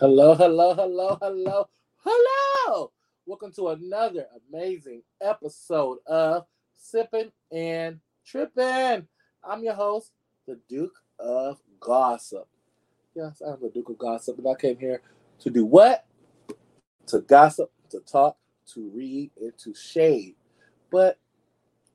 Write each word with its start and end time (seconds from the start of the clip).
Hello, 0.00 0.34
hello, 0.34 0.72
hello, 0.72 1.18
hello, 1.20 1.68
hello. 1.98 2.90
Welcome 3.26 3.52
to 3.52 3.68
another 3.68 4.28
amazing 4.48 5.02
episode 5.20 5.98
of 6.06 6.46
Sipping 6.74 7.30
and 7.52 8.00
Tripping. 8.24 9.06
I'm 9.44 9.62
your 9.62 9.74
host, 9.74 10.12
the 10.46 10.58
Duke 10.70 10.96
of 11.18 11.58
Gossip. 11.80 12.48
Yes, 13.14 13.42
I'm 13.46 13.58
the 13.60 13.68
Duke 13.68 13.90
of 13.90 13.98
Gossip, 13.98 14.38
and 14.38 14.48
I 14.48 14.54
came 14.54 14.78
here 14.78 15.02
to 15.40 15.50
do 15.50 15.66
what? 15.66 16.06
To 17.08 17.20
gossip, 17.20 17.70
to 17.90 18.00
talk, 18.00 18.38
to 18.72 18.90
read, 18.94 19.32
and 19.38 19.52
to 19.58 19.74
shade. 19.74 20.34
But 20.90 21.18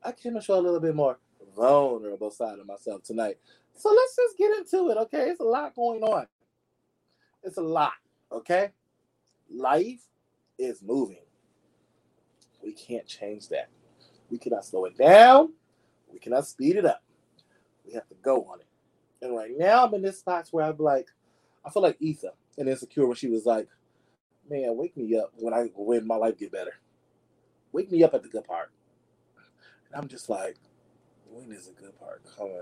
I 0.04 0.12
came 0.12 0.34
to 0.34 0.40
show 0.40 0.60
a 0.60 0.62
little 0.62 0.78
bit 0.78 0.94
more 0.94 1.18
vulnerable 1.56 2.30
side 2.30 2.60
of 2.60 2.68
myself 2.68 3.02
tonight. 3.02 3.38
So 3.74 3.88
let's 3.88 4.14
just 4.14 4.38
get 4.38 4.56
into 4.58 4.90
it, 4.90 4.96
okay? 4.96 5.28
It's 5.28 5.40
a 5.40 5.44
lot 5.44 5.74
going 5.74 6.04
on. 6.04 6.28
It's 7.46 7.58
a 7.58 7.62
lot, 7.62 7.92
okay? 8.32 8.70
Life 9.48 10.02
is 10.58 10.82
moving. 10.82 11.22
We 12.60 12.72
can't 12.72 13.06
change 13.06 13.48
that. 13.50 13.68
We 14.28 14.38
cannot 14.38 14.64
slow 14.64 14.84
it 14.86 14.98
down. 14.98 15.52
We 16.12 16.18
cannot 16.18 16.48
speed 16.48 16.74
it 16.74 16.84
up. 16.84 17.04
We 17.86 17.92
have 17.92 18.08
to 18.08 18.16
go 18.16 18.42
on 18.50 18.58
it. 18.58 18.66
And 19.22 19.36
right 19.36 19.52
now, 19.56 19.86
I'm 19.86 19.94
in 19.94 20.02
this 20.02 20.18
spot 20.18 20.48
where 20.50 20.64
I'm 20.66 20.76
like, 20.78 21.06
I 21.64 21.70
feel 21.70 21.84
like 21.84 21.96
Issa 22.00 22.32
and 22.58 22.68
Insecure 22.68 23.06
when 23.06 23.14
she 23.14 23.28
was 23.28 23.46
like, 23.46 23.68
"Man, 24.50 24.76
wake 24.76 24.96
me 24.96 25.16
up 25.16 25.32
when 25.36 25.54
I 25.54 25.70
when 25.76 26.04
my 26.04 26.16
life 26.16 26.38
get 26.38 26.50
better. 26.50 26.74
Wake 27.70 27.92
me 27.92 28.02
up 28.02 28.14
at 28.14 28.24
the 28.24 28.28
good 28.28 28.44
part." 28.44 28.72
And 29.86 30.02
I'm 30.02 30.08
just 30.08 30.28
like, 30.28 30.56
when 31.30 31.52
is 31.52 31.68
the 31.68 31.80
good 31.80 31.96
part 31.98 32.22
coming? 32.36 32.58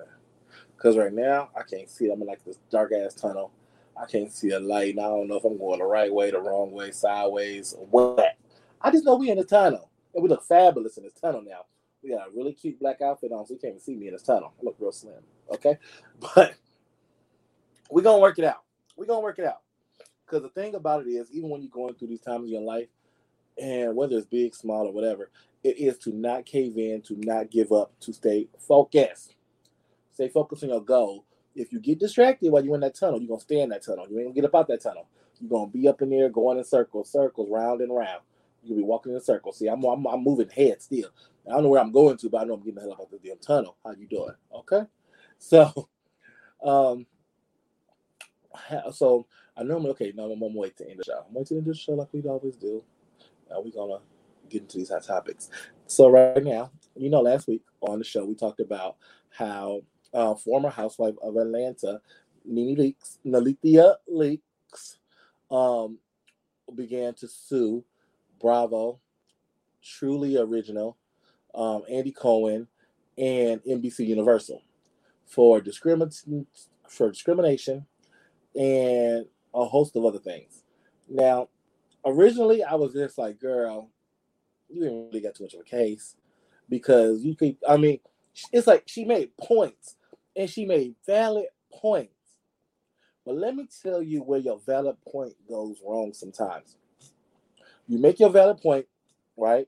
Because 0.77 0.99
right 0.99 1.13
now, 1.13 1.49
I 1.57 1.63
can't 1.63 1.89
see 1.89 2.05
it. 2.07 2.13
I'm 2.13 2.21
in 2.21 2.29
like 2.29 2.45
this 2.45 2.59
dark 2.71 2.93
ass 2.93 3.15
tunnel 3.15 3.51
I 4.01 4.07
can't 4.07 4.33
see 4.33 4.51
a 4.51 4.61
light. 4.61 4.97
And 4.97 5.05
I 5.05 5.09
don't 5.09 5.29
know 5.29 5.37
if 5.37 5.45
I'm 5.45 5.59
going 5.59 5.79
the 5.79 5.85
right 5.85 6.13
way, 6.13 6.31
the 6.31 6.41
wrong 6.41 6.73
way, 6.73 6.91
sideways, 6.91 7.75
what. 7.79 8.37
I 8.81 8.91
just 8.91 9.05
know 9.05 9.17
we 9.17 9.31
in 9.31 9.39
the 9.39 9.45
tunnel. 9.45 9.91
And 10.15 10.23
we 10.23 10.29
look 10.29 10.45
fabulous 10.45 10.97
in 10.97 11.05
this 11.05 11.15
tunnel 11.15 11.43
now. 11.43 11.67
We 12.03 12.11
got 12.11 12.29
a 12.29 12.31
really 12.37 12.53
cute 12.53 12.79
black 12.79 13.01
outfit 13.01 13.33
on, 13.33 13.47
so 13.47 13.55
you 13.55 13.61
can't 13.61 13.73
even 13.73 13.81
see 13.81 13.97
me 13.97 14.09
in 14.09 14.13
this 14.13 14.23
tunnel. 14.23 14.53
I 14.61 14.65
look 14.65 14.77
real 14.79 14.93
slim. 14.93 15.23
Okay? 15.53 15.79
But 16.35 16.55
we're 17.91 18.03
gonna 18.03 18.21
work 18.21 18.39
it 18.39 18.45
out. 18.45 18.63
We're 18.97 19.07
gonna 19.07 19.21
work 19.21 19.39
it 19.39 19.45
out. 19.45 19.61
Because 20.25 20.43
the 20.43 20.49
thing 20.49 20.75
about 20.75 21.07
it 21.07 21.11
is, 21.11 21.31
even 21.33 21.51
when 21.51 21.63
you're 21.63 21.71
going 21.71 21.95
through 21.95 22.09
these 22.09 22.21
times 22.21 22.47
in 22.47 22.53
your 22.53 22.63
life, 22.63 22.89
and 23.61 23.95
whether 23.95 24.17
it's 24.17 24.27
big, 24.27 24.55
small, 24.55 24.87
or 24.87 24.93
whatever, 24.93 25.31
it 25.63 25.79
is 25.79 25.99
to 25.99 26.13
not 26.13 26.45
cave 26.45 26.77
in, 26.77 27.03
to 27.03 27.17
not 27.19 27.51
give 27.51 27.73
up, 27.73 27.93
to 28.01 28.13
stay 28.13 28.49
focused. 28.59 29.35
Stay 30.13 30.29
focused 30.29 30.63
on 30.63 30.71
your 30.71 30.83
goal 30.83 31.25
if 31.55 31.73
you 31.73 31.81
get 31.81 31.99
distracted 31.99 32.51
while 32.51 32.65
you're 32.65 32.75
in 32.75 32.81
that 32.81 32.95
tunnel, 32.95 33.21
you're 33.21 33.29
gonna 33.29 33.41
stay 33.41 33.61
in 33.61 33.71
that 33.71 33.83
tunnel. 33.85 34.07
You 34.09 34.19
ain't 34.19 34.29
gonna 34.29 34.35
get 34.35 34.45
up 34.45 34.55
out 34.55 34.69
that 34.69 34.83
tunnel. 34.83 35.07
You're 35.41 35.51
gonna 35.51 35.71
be 35.71 35.89
up 35.89 36.03
in 36.03 36.11
there 36.11 36.29
going 36.29 36.59
in 36.59 36.65
circles, 36.65 37.11
circles, 37.11 37.49
round 37.51 37.81
and 37.81 37.95
round. 37.95 38.23
You'll 38.63 38.79
be 38.79 38.83
walking 38.83 39.13
in 39.13 39.21
circles. 39.21 39.59
See, 39.59 39.69
I'm, 39.69 39.83
I'm, 39.85 40.07
I'm 40.07 40.25
moving 40.25 40.49
head 40.49 40.81
still. 40.81 41.11
I 41.47 41.53
don't 41.53 41.65
know 41.65 41.69
where 41.69 41.81
I'm 41.81 41.93
going 41.93 42.17
to, 42.17 42.31
but 42.31 42.41
I 42.41 42.45
know 42.45 42.55
I'm 42.55 42.61
getting 42.61 42.77
the 42.77 42.81
hell 42.81 42.95
out 42.95 43.01
of 43.01 43.11
the 43.11 43.19
damn 43.29 43.39
tunnel. 43.39 43.77
How 43.85 43.93
you 43.93 44.07
doing? 44.07 44.35
Okay. 44.55 44.83
So, 45.37 45.89
um, 46.65 47.07
so 48.93 49.27
I 49.57 49.63
normally 49.63 49.91
okay. 49.91 50.13
Now 50.15 50.25
I'm 50.25 50.41
gonna 50.41 50.55
wait 50.55 50.77
to 50.79 50.89
end 50.89 51.01
the 51.01 51.05
show. 51.05 51.25
I'm 51.29 51.35
waiting 51.35 51.57
to 51.57 51.57
end 51.57 51.67
the 51.67 51.75
show 51.75 51.93
like 51.93 52.09
we 52.13 52.23
always 52.23 52.57
do. 52.57 52.83
Now 53.51 53.61
we're 53.61 53.73
gonna 53.73 54.01
get 54.49 54.63
into 54.63 54.79
these 54.79 54.89
hot 54.89 55.05
topics. 55.05 55.51
So 55.87 56.09
right 56.09 56.43
now, 56.43 56.71
you 56.97 57.11
know, 57.11 57.21
last 57.21 57.47
week 57.47 57.63
on 57.81 57.99
the 57.99 58.05
show 58.05 58.25
we 58.25 58.35
talked 58.35 58.61
about 58.61 58.97
how 59.31 59.83
uh, 60.15 60.35
former 60.35 60.71
housewife 60.71 61.15
of 61.23 61.37
Atlanta, 61.37 62.01
Nene 62.45 62.77
Leakes, 62.77 63.19
Linnethia 63.27 63.97
Leakes, 64.11 64.97
um, 65.51 65.99
began 66.75 67.15
to 67.15 67.29
sue 67.29 67.85
Bravo, 68.41 69.01
Truly 69.83 70.39
Original, 70.39 70.97
um, 71.55 71.83
Andy 71.91 72.13
Cohen, 72.13 72.67
and 73.19 73.63
NBC 73.65 74.07
Universal 74.07 74.63
for 75.27 75.61
discrimination 75.61 76.47
for 76.89 77.11
discrimination 77.11 77.87
and 78.55 79.27
a 79.55 79.65
host 79.65 79.97
of 79.97 80.05
other 80.05 80.19
things. 80.19 80.63
Now, 81.09 81.49
originally 82.05 82.63
I 82.63 82.75
was 82.75 82.93
just 82.93 83.19
like, 83.19 83.41
girl, 83.41 83.91
you 84.69 84.83
didn't 84.83 85.07
really 85.07 85.21
get 85.21 85.37
too 85.37 85.45
much 85.45 85.55
of 85.55 85.61
a 85.61 85.65
case 85.65 86.17
because 86.69 87.25
you 87.25 87.35
could 87.37 87.57
I 87.69 87.77
mean, 87.77 88.01
it's 88.53 88.67
like 88.67 88.85
she 88.87 89.05
made 89.05 89.37
points 89.37 89.97
and 90.37 90.49
she 90.49 90.65
made 90.65 90.95
valid 91.07 91.47
points. 91.73 92.13
But 93.25 93.37
let 93.37 93.57
me 93.57 93.67
tell 93.83 94.03
you 94.03 94.21
where 94.23 94.41
your 94.41 94.61
valid 94.67 94.97
point 95.11 95.35
goes 95.49 95.77
wrong 95.87 96.13
sometimes. 96.13 96.77
You 97.87 97.99
make 97.99 98.21
your 98.21 98.31
valid 98.31 98.59
point, 98.59 98.87
right? 99.37 99.67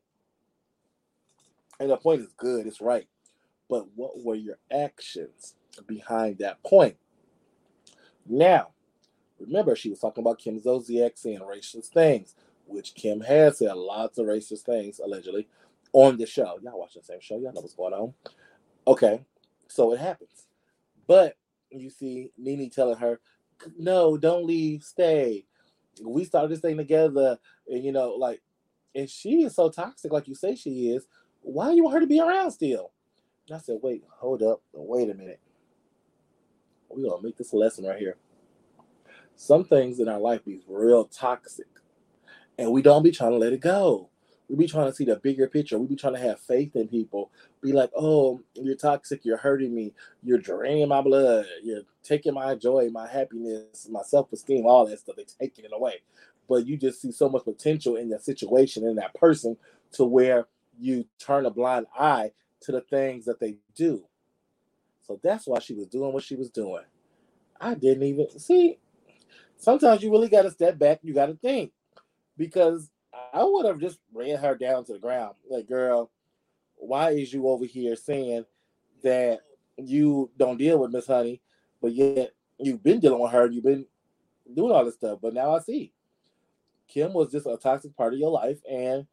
And 1.80 1.90
the 1.90 1.96
point 1.96 2.22
is 2.22 2.32
good, 2.36 2.66
it's 2.66 2.80
right. 2.80 3.06
But 3.68 3.86
what 3.94 4.22
were 4.24 4.34
your 4.34 4.58
actions 4.72 5.54
behind 5.86 6.38
that 6.38 6.62
point? 6.62 6.96
Now, 8.26 8.68
remember, 9.38 9.76
she 9.76 9.90
was 9.90 9.98
talking 9.98 10.22
about 10.22 10.38
Kim 10.38 10.60
Zolciak 10.60 11.18
saying 11.18 11.40
racist 11.40 11.88
things, 11.88 12.34
which 12.66 12.94
Kim 12.94 13.20
has 13.20 13.58
said 13.58 13.74
lots 13.74 14.18
of 14.18 14.26
racist 14.26 14.62
things, 14.62 14.98
allegedly, 14.98 15.48
on 15.92 16.16
the 16.16 16.26
show. 16.26 16.58
Y'all 16.62 16.78
watching 16.78 17.02
the 17.02 17.06
same 17.06 17.20
show, 17.20 17.38
y'all 17.38 17.52
know 17.52 17.60
what's 17.60 17.74
going 17.74 17.94
on. 17.94 18.14
Okay, 18.86 19.24
so 19.68 19.92
it 19.92 20.00
happens. 20.00 20.45
But 21.06 21.36
you 21.70 21.90
see 21.90 22.30
Nene 22.38 22.70
telling 22.70 22.98
her, 22.98 23.20
no, 23.78 24.16
don't 24.16 24.46
leave, 24.46 24.82
stay. 24.82 25.46
We 26.02 26.24
started 26.24 26.50
this 26.50 26.60
thing 26.60 26.76
together, 26.76 27.38
and 27.68 27.84
you 27.84 27.92
know, 27.92 28.10
like, 28.10 28.42
if 28.94 29.10
she 29.10 29.42
is 29.42 29.54
so 29.54 29.70
toxic, 29.70 30.12
like 30.12 30.28
you 30.28 30.34
say 30.34 30.54
she 30.54 30.90
is, 30.90 31.06
why 31.40 31.70
do 31.70 31.76
you 31.76 31.84
want 31.84 31.94
her 31.94 32.00
to 32.00 32.06
be 32.06 32.20
around 32.20 32.50
still? 32.50 32.92
And 33.48 33.56
I 33.56 33.60
said, 33.60 33.78
wait, 33.82 34.02
hold 34.08 34.42
up, 34.42 34.62
wait 34.72 35.10
a 35.10 35.14
minute. 35.14 35.40
We're 36.88 37.08
gonna 37.08 37.22
make 37.22 37.36
this 37.36 37.52
lesson 37.52 37.84
right 37.84 37.98
here. 37.98 38.16
Some 39.36 39.64
things 39.64 40.00
in 40.00 40.08
our 40.08 40.18
life 40.18 40.44
be 40.44 40.60
real 40.66 41.04
toxic, 41.04 41.68
and 42.58 42.72
we 42.72 42.82
don't 42.82 43.02
be 43.02 43.10
trying 43.10 43.32
to 43.32 43.38
let 43.38 43.52
it 43.52 43.60
go 43.60 44.10
we 44.48 44.56
be 44.56 44.66
trying 44.66 44.86
to 44.86 44.94
see 44.94 45.04
the 45.04 45.16
bigger 45.16 45.48
picture. 45.48 45.78
We 45.78 45.86
be 45.88 45.96
trying 45.96 46.14
to 46.14 46.20
have 46.20 46.38
faith 46.40 46.76
in 46.76 46.88
people. 46.88 47.30
Be 47.62 47.72
like, 47.72 47.90
oh, 47.96 48.40
you're 48.54 48.76
toxic. 48.76 49.24
You're 49.24 49.36
hurting 49.36 49.74
me. 49.74 49.92
You're 50.22 50.38
draining 50.38 50.88
my 50.88 51.00
blood. 51.00 51.46
You're 51.62 51.82
taking 52.02 52.34
my 52.34 52.54
joy, 52.54 52.88
my 52.90 53.08
happiness, 53.08 53.88
my 53.90 54.02
self 54.02 54.32
esteem, 54.32 54.66
all 54.66 54.86
that 54.86 55.00
stuff. 55.00 55.16
They're 55.16 55.24
taking 55.40 55.64
it 55.64 55.72
away. 55.74 56.02
But 56.48 56.66
you 56.66 56.76
just 56.76 57.02
see 57.02 57.10
so 57.10 57.28
much 57.28 57.44
potential 57.44 57.96
in 57.96 58.08
that 58.10 58.24
situation, 58.24 58.86
in 58.86 58.96
that 58.96 59.14
person, 59.14 59.56
to 59.92 60.04
where 60.04 60.46
you 60.78 61.06
turn 61.18 61.46
a 61.46 61.50
blind 61.50 61.86
eye 61.98 62.30
to 62.60 62.72
the 62.72 62.82
things 62.82 63.24
that 63.24 63.40
they 63.40 63.56
do. 63.74 64.04
So 65.02 65.18
that's 65.22 65.46
why 65.46 65.58
she 65.58 65.74
was 65.74 65.86
doing 65.88 66.12
what 66.12 66.22
she 66.22 66.36
was 66.36 66.50
doing. 66.50 66.84
I 67.60 67.74
didn't 67.74 68.04
even 68.04 68.38
see. 68.38 68.78
Sometimes 69.56 70.02
you 70.02 70.10
really 70.10 70.28
got 70.28 70.42
to 70.42 70.50
step 70.50 70.78
back. 70.78 71.00
You 71.02 71.14
got 71.14 71.26
to 71.26 71.34
think 71.34 71.72
because 72.36 72.90
I 73.36 73.44
would 73.44 73.66
have 73.66 73.78
just 73.78 73.98
ran 74.14 74.38
her 74.38 74.54
down 74.54 74.86
to 74.86 74.94
the 74.94 74.98
ground. 74.98 75.34
Like, 75.50 75.68
girl, 75.68 76.10
why 76.76 77.10
is 77.10 77.34
you 77.34 77.48
over 77.48 77.66
here 77.66 77.94
saying 77.94 78.46
that 79.02 79.40
you 79.76 80.30
don't 80.38 80.56
deal 80.56 80.78
with 80.78 80.90
Miss 80.90 81.06
Honey, 81.06 81.42
but 81.82 81.92
yet 81.92 82.32
you've 82.58 82.82
been 82.82 82.98
dealing 82.98 83.20
with 83.20 83.32
her, 83.32 83.50
you've 83.50 83.62
been 83.62 83.84
doing 84.54 84.72
all 84.72 84.86
this 84.86 84.94
stuff. 84.94 85.18
But 85.20 85.34
now 85.34 85.54
I 85.54 85.58
see 85.58 85.92
Kim 86.88 87.12
was 87.12 87.30
just 87.30 87.44
a 87.44 87.58
toxic 87.58 87.94
part 87.94 88.14
of 88.14 88.18
your 88.18 88.30
life, 88.30 88.60
and 88.70 89.06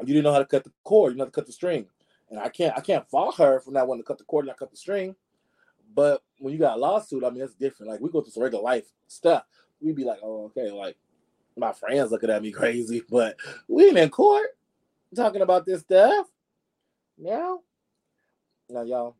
you 0.00 0.06
didn't 0.06 0.24
know 0.24 0.32
how 0.32 0.38
to 0.38 0.46
cut 0.46 0.64
the 0.64 0.72
cord, 0.82 1.12
you 1.12 1.18
know 1.18 1.24
how 1.24 1.30
to 1.30 1.32
cut 1.32 1.46
the 1.46 1.52
string. 1.52 1.86
And 2.30 2.38
I 2.38 2.48
can't 2.48 2.72
I 2.78 2.80
can't 2.80 3.06
fault 3.10 3.36
her 3.36 3.60
for 3.60 3.72
not 3.72 3.88
wanting 3.88 4.04
to 4.04 4.08
cut 4.08 4.16
the 4.16 4.24
cord 4.24 4.44
and 4.44 4.48
not 4.48 4.58
cut 4.58 4.70
the 4.70 4.78
string. 4.78 5.14
But 5.94 6.22
when 6.38 6.54
you 6.54 6.58
got 6.58 6.78
a 6.78 6.80
lawsuit, 6.80 7.24
I 7.24 7.28
mean 7.28 7.40
that's 7.40 7.52
different. 7.52 7.92
Like 7.92 8.00
we 8.00 8.08
go 8.08 8.22
through 8.22 8.32
some 8.32 8.42
regular 8.42 8.64
life 8.64 8.86
stuff. 9.06 9.44
We'd 9.82 9.96
be 9.96 10.04
like, 10.04 10.20
oh, 10.22 10.44
okay, 10.46 10.70
like 10.70 10.96
my 11.56 11.72
friends 11.72 12.10
looking 12.10 12.30
at 12.30 12.42
me 12.42 12.50
crazy, 12.50 13.02
but 13.08 13.36
we 13.68 13.86
ain't 13.86 13.98
in 13.98 14.10
court 14.10 14.56
talking 15.14 15.42
about 15.42 15.66
this 15.66 15.80
stuff. 15.80 16.26
Now, 17.18 17.60
now 18.68 18.82
y'all, 18.82 19.16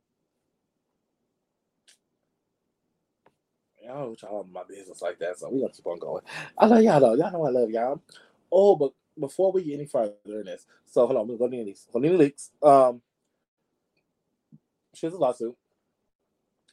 want 3.88 4.23
y'all 4.23 4.47
my 4.50 4.62
business 4.69 5.03
like 5.03 5.19
that, 5.19 5.38
so 5.38 5.50
we 5.50 5.61
gonna 5.61 5.73
keep 5.73 5.87
on 5.87 5.99
going. 5.99 6.23
I 6.56 6.67
love 6.67 6.82
y'all 6.82 7.00
though. 7.00 7.15
Y'all 7.15 7.32
know 7.32 7.47
I 7.47 7.50
love 7.50 7.71
y'all. 7.71 8.00
Oh, 8.50 8.77
but 8.77 8.93
before 9.19 9.53
we 9.53 9.65
get 9.65 9.75
any 9.75 9.87
further 9.87 10.15
in 10.27 10.44
this, 10.44 10.67
so 10.87 11.06
hold 11.06 11.19
on, 11.19 11.29
we're 11.29 11.37
going 11.37 11.50
to 11.53 11.65
these. 11.65 11.87
Nene 11.94 12.19
Leakes. 12.19 12.50
Um, 12.62 13.03
she 14.94 15.06
has 15.06 15.15
a 15.15 15.19
lawsuit. 15.19 15.56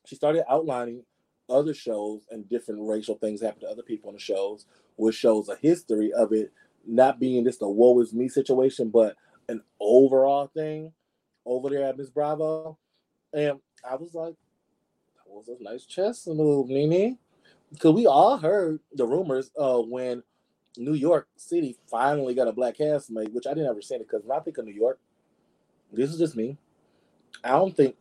She 0.06 0.16
started 0.16 0.50
outlining 0.50 1.04
other 1.50 1.74
shows 1.74 2.26
and 2.30 2.48
different 2.50 2.82
racial 2.88 3.16
things 3.16 3.42
happen 3.42 3.62
to 3.62 3.68
other 3.68 3.84
people 3.84 4.10
on 4.10 4.16
the 4.16 4.20
shows, 4.20 4.66
which 4.98 5.16
shows 5.16 5.48
a 5.48 5.56
history 5.56 6.12
of 6.14 6.34
it 6.34 6.52
not 6.86 7.20
being 7.20 7.44
just 7.44 7.62
a 7.62 7.68
woe 7.68 8.00
is 8.02 8.14
me 8.14 8.28
situation, 8.28 8.90
but 8.90 9.16
an 9.50 9.62
overall 9.80 10.48
thing 10.54 10.92
over 11.46 11.70
there 11.70 11.84
at 11.84 11.98
Miss 11.98 12.10
Bravo. 12.10 12.78
And 13.34 13.60
I 13.90 13.96
was 13.96 14.14
like, 14.14 14.36
that 15.16 15.28
was 15.28 15.48
a 15.48 15.62
nice 15.62 15.86
chess 15.86 16.28
move, 16.28 16.70
Nene. 16.70 17.18
Because 17.72 17.94
we 17.94 18.08
all 18.08 18.38
heard 18.38 18.80
the 18.94 19.06
rumors 19.06 19.52
uh, 19.60 19.80
when 19.80 20.24
New 20.78 20.94
York 20.94 21.28
City 21.36 21.78
finally 21.90 22.34
got 22.34 22.48
a 22.48 22.54
black 22.54 22.78
castmate, 22.78 23.34
which 23.34 23.46
I 23.46 23.54
didn't 23.54 23.70
ever 23.70 23.82
see 23.82 23.96
it 23.96 24.08
because 24.08 24.26
when 24.26 24.38
I 24.38 24.42
think 24.42 24.58
of 24.58 24.66
New 24.66 24.74
York, 24.74 25.00
this 25.92 26.12
is 26.12 26.18
just 26.18 26.36
me. 26.36 26.58
I 27.44 27.50
don't 27.50 27.76
think. 27.76 27.96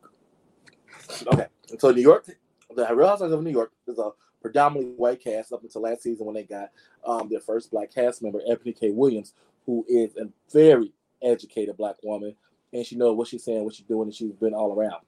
Okay, 1.26 1.46
so 1.78 1.90
New 1.90 2.02
York, 2.02 2.26
the 2.74 2.94
Real 2.94 3.08
Housewives 3.08 3.32
of 3.32 3.42
New 3.42 3.50
York 3.50 3.72
is 3.86 3.98
a 3.98 4.10
predominantly 4.46 4.94
white 4.94 5.20
cast 5.20 5.52
up 5.52 5.64
until 5.64 5.82
last 5.82 6.04
season 6.04 6.24
when 6.24 6.36
they 6.36 6.44
got 6.44 6.70
um, 7.04 7.28
their 7.28 7.40
first 7.40 7.68
black 7.68 7.92
cast 7.92 8.22
member, 8.22 8.40
Eboni 8.48 8.78
K. 8.78 8.92
Williams, 8.92 9.34
who 9.64 9.84
is 9.88 10.14
a 10.16 10.28
very 10.52 10.92
educated 11.20 11.76
black 11.76 11.96
woman, 12.04 12.36
and 12.72 12.86
she 12.86 12.94
knows 12.94 13.16
what 13.16 13.26
she's 13.26 13.42
saying, 13.42 13.64
what 13.64 13.74
she's 13.74 13.86
doing, 13.86 14.06
and 14.06 14.14
she's 14.14 14.30
been 14.30 14.54
all 14.54 14.72
around. 14.72 15.02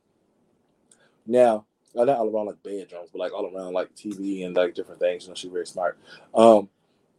Now, 1.25 1.67
not 1.95 2.09
all 2.09 2.29
around 2.29 2.47
like 2.47 2.63
bedrooms, 2.65 3.11
but 3.13 3.21
like 3.21 3.33
all 3.33 3.47
around 3.47 3.75
like 3.75 3.95
TV 3.95 4.45
and 4.45 4.57
like 4.57 4.75
different 4.75 5.01
things. 5.01 5.23
You 5.23 5.29
know, 5.29 5.35
she's 5.37 5.53
very 5.53 5.67
smart. 5.67 5.97
Um, 6.35 6.69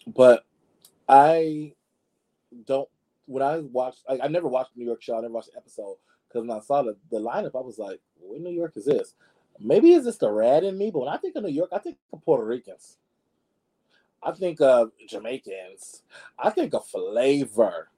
but 0.06 0.46
I 1.08 1.74
don't. 2.66 2.90
When 3.28 3.44
I 3.44 3.60
watched, 3.60 4.04
like, 4.10 4.20
I 4.22 4.28
never 4.28 4.50
watched 4.50 4.76
New 4.76 4.86
York 4.86 5.02
show. 5.02 5.18
I 5.18 5.22
never 5.22 5.36
watched 5.36 5.52
the 5.54 5.58
episode 5.58 5.96
because 6.28 6.46
when 6.46 6.58
I 6.58 6.60
saw 6.60 6.82
the, 6.82 6.98
the 7.12 7.20
lineup, 7.20 7.56
I 7.56 7.64
was 7.64 7.78
like, 7.78 8.02
"What 8.20 8.42
New 8.42 8.50
York 8.50 8.74
is 8.76 8.86
this?" 8.86 9.14
Maybe 9.60 9.94
it's 9.94 10.06
just 10.06 10.22
the 10.22 10.32
rat 10.32 10.64
in 10.64 10.78
me, 10.78 10.92
but 10.92 11.00
when 11.00 11.10
I 11.10 11.18
think 11.18 11.36
of 11.36 11.44
New 11.44 11.50
York, 11.50 11.70
I 11.74 11.80
think 11.80 11.98
of 12.14 12.22
Puerto 12.24 12.46
Ricans. 12.46 12.98
I 14.22 14.32
think 14.32 14.62
of 14.62 14.92
Jamaicans. 15.08 16.04
I 16.38 16.50
think 16.50 16.74
of 16.74 16.86
flavor. 16.88 17.90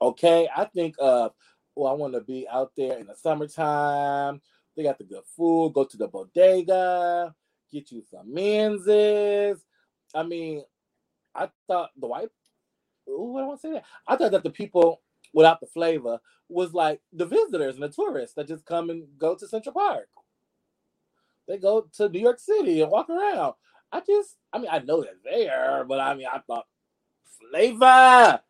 Okay, 0.00 0.48
I 0.54 0.64
think 0.64 0.96
of 0.98 1.32
well, 1.74 1.92
I 1.92 1.94
want 1.94 2.14
to 2.14 2.20
be 2.20 2.46
out 2.50 2.72
there 2.76 2.98
in 2.98 3.06
the 3.06 3.14
summertime. 3.14 4.40
They 4.76 4.82
got 4.82 4.98
the 4.98 5.04
good 5.04 5.24
food. 5.36 5.72
Go 5.74 5.84
to 5.84 5.96
the 5.96 6.08
bodega, 6.08 7.34
get 7.72 7.90
you 7.92 8.02
some 8.10 8.32
menses. 8.32 9.64
I 10.14 10.22
mean, 10.22 10.64
I 11.34 11.48
thought 11.66 11.90
the 11.98 12.06
white. 12.06 12.28
Ooh, 13.08 13.36
I 13.38 13.44
want 13.44 13.60
to 13.60 13.66
say 13.66 13.72
that. 13.74 13.84
I 14.06 14.16
thought 14.16 14.32
that 14.32 14.42
the 14.42 14.50
people 14.50 15.00
without 15.32 15.60
the 15.60 15.66
flavor 15.66 16.18
was 16.48 16.74
like 16.74 17.00
the 17.12 17.26
visitors 17.26 17.74
and 17.74 17.82
the 17.82 17.88
tourists 17.88 18.34
that 18.34 18.48
just 18.48 18.64
come 18.64 18.90
and 18.90 19.06
go 19.18 19.34
to 19.34 19.48
Central 19.48 19.74
Park. 19.74 20.08
They 21.50 21.58
go 21.58 21.88
to 21.96 22.08
New 22.08 22.20
York 22.20 22.38
City 22.38 22.80
and 22.80 22.92
walk 22.92 23.10
around. 23.10 23.54
I 23.90 24.00
just, 24.06 24.36
I 24.52 24.58
mean, 24.58 24.68
I 24.70 24.78
know 24.78 25.02
they're 25.02 25.14
there, 25.24 25.84
but 25.84 25.98
I 25.98 26.14
mean, 26.14 26.28
I 26.32 26.38
thought 26.38 26.66
flavor 27.50 28.40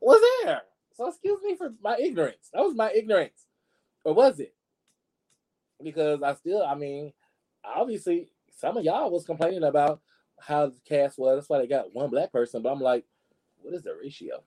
was 0.00 0.22
there. 0.42 0.62
So 0.94 1.08
excuse 1.08 1.42
me 1.42 1.56
for 1.56 1.74
my 1.82 1.98
ignorance. 1.98 2.48
That 2.54 2.64
was 2.64 2.74
my 2.74 2.90
ignorance. 2.92 3.44
Or 4.02 4.14
was 4.14 4.40
it? 4.40 4.54
Because 5.82 6.22
I 6.22 6.34
still, 6.36 6.64
I 6.64 6.74
mean, 6.74 7.12
obviously, 7.62 8.30
some 8.56 8.78
of 8.78 8.84
y'all 8.84 9.10
was 9.10 9.26
complaining 9.26 9.64
about 9.64 10.00
how 10.40 10.66
the 10.68 10.80
cast 10.88 11.18
was. 11.18 11.36
That's 11.36 11.50
why 11.50 11.58
they 11.58 11.66
got 11.66 11.94
one 11.94 12.08
black 12.08 12.32
person. 12.32 12.62
But 12.62 12.72
I'm 12.72 12.80
like, 12.80 13.04
what 13.60 13.74
is 13.74 13.82
the 13.82 13.94
ratio? 13.94 14.42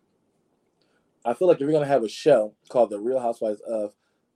I 1.23 1.35
feel 1.35 1.47
like 1.47 1.57
if 1.57 1.61
you're 1.61 1.71
gonna 1.71 1.85
have 1.85 2.03
a 2.03 2.09
show 2.09 2.55
called 2.67 2.89
The 2.89 2.99
Real 2.99 3.19
Housewives 3.19 3.61
of 3.61 3.93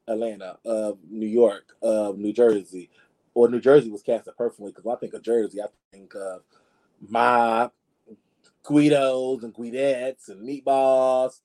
Atlanta, 0.07 0.59
of 0.63 0.99
New 1.09 1.25
York, 1.25 1.75
of 1.81 2.19
New 2.19 2.31
Jersey, 2.31 2.91
or 3.35 3.49
New 3.49 3.59
Jersey 3.59 3.91
was 3.91 4.01
casted 4.01 4.35
perfectly 4.35 4.71
because 4.71 4.87
I 4.91 4.95
think 4.95 5.13
of 5.13 5.21
Jersey, 5.21 5.61
I 5.61 5.67
think 5.91 6.15
of 6.15 6.41
my 7.07 7.69
Guidos 8.63 9.43
and 9.43 9.53
Guidettes 9.53 10.29
and 10.29 10.47
meatballs. 10.47 11.41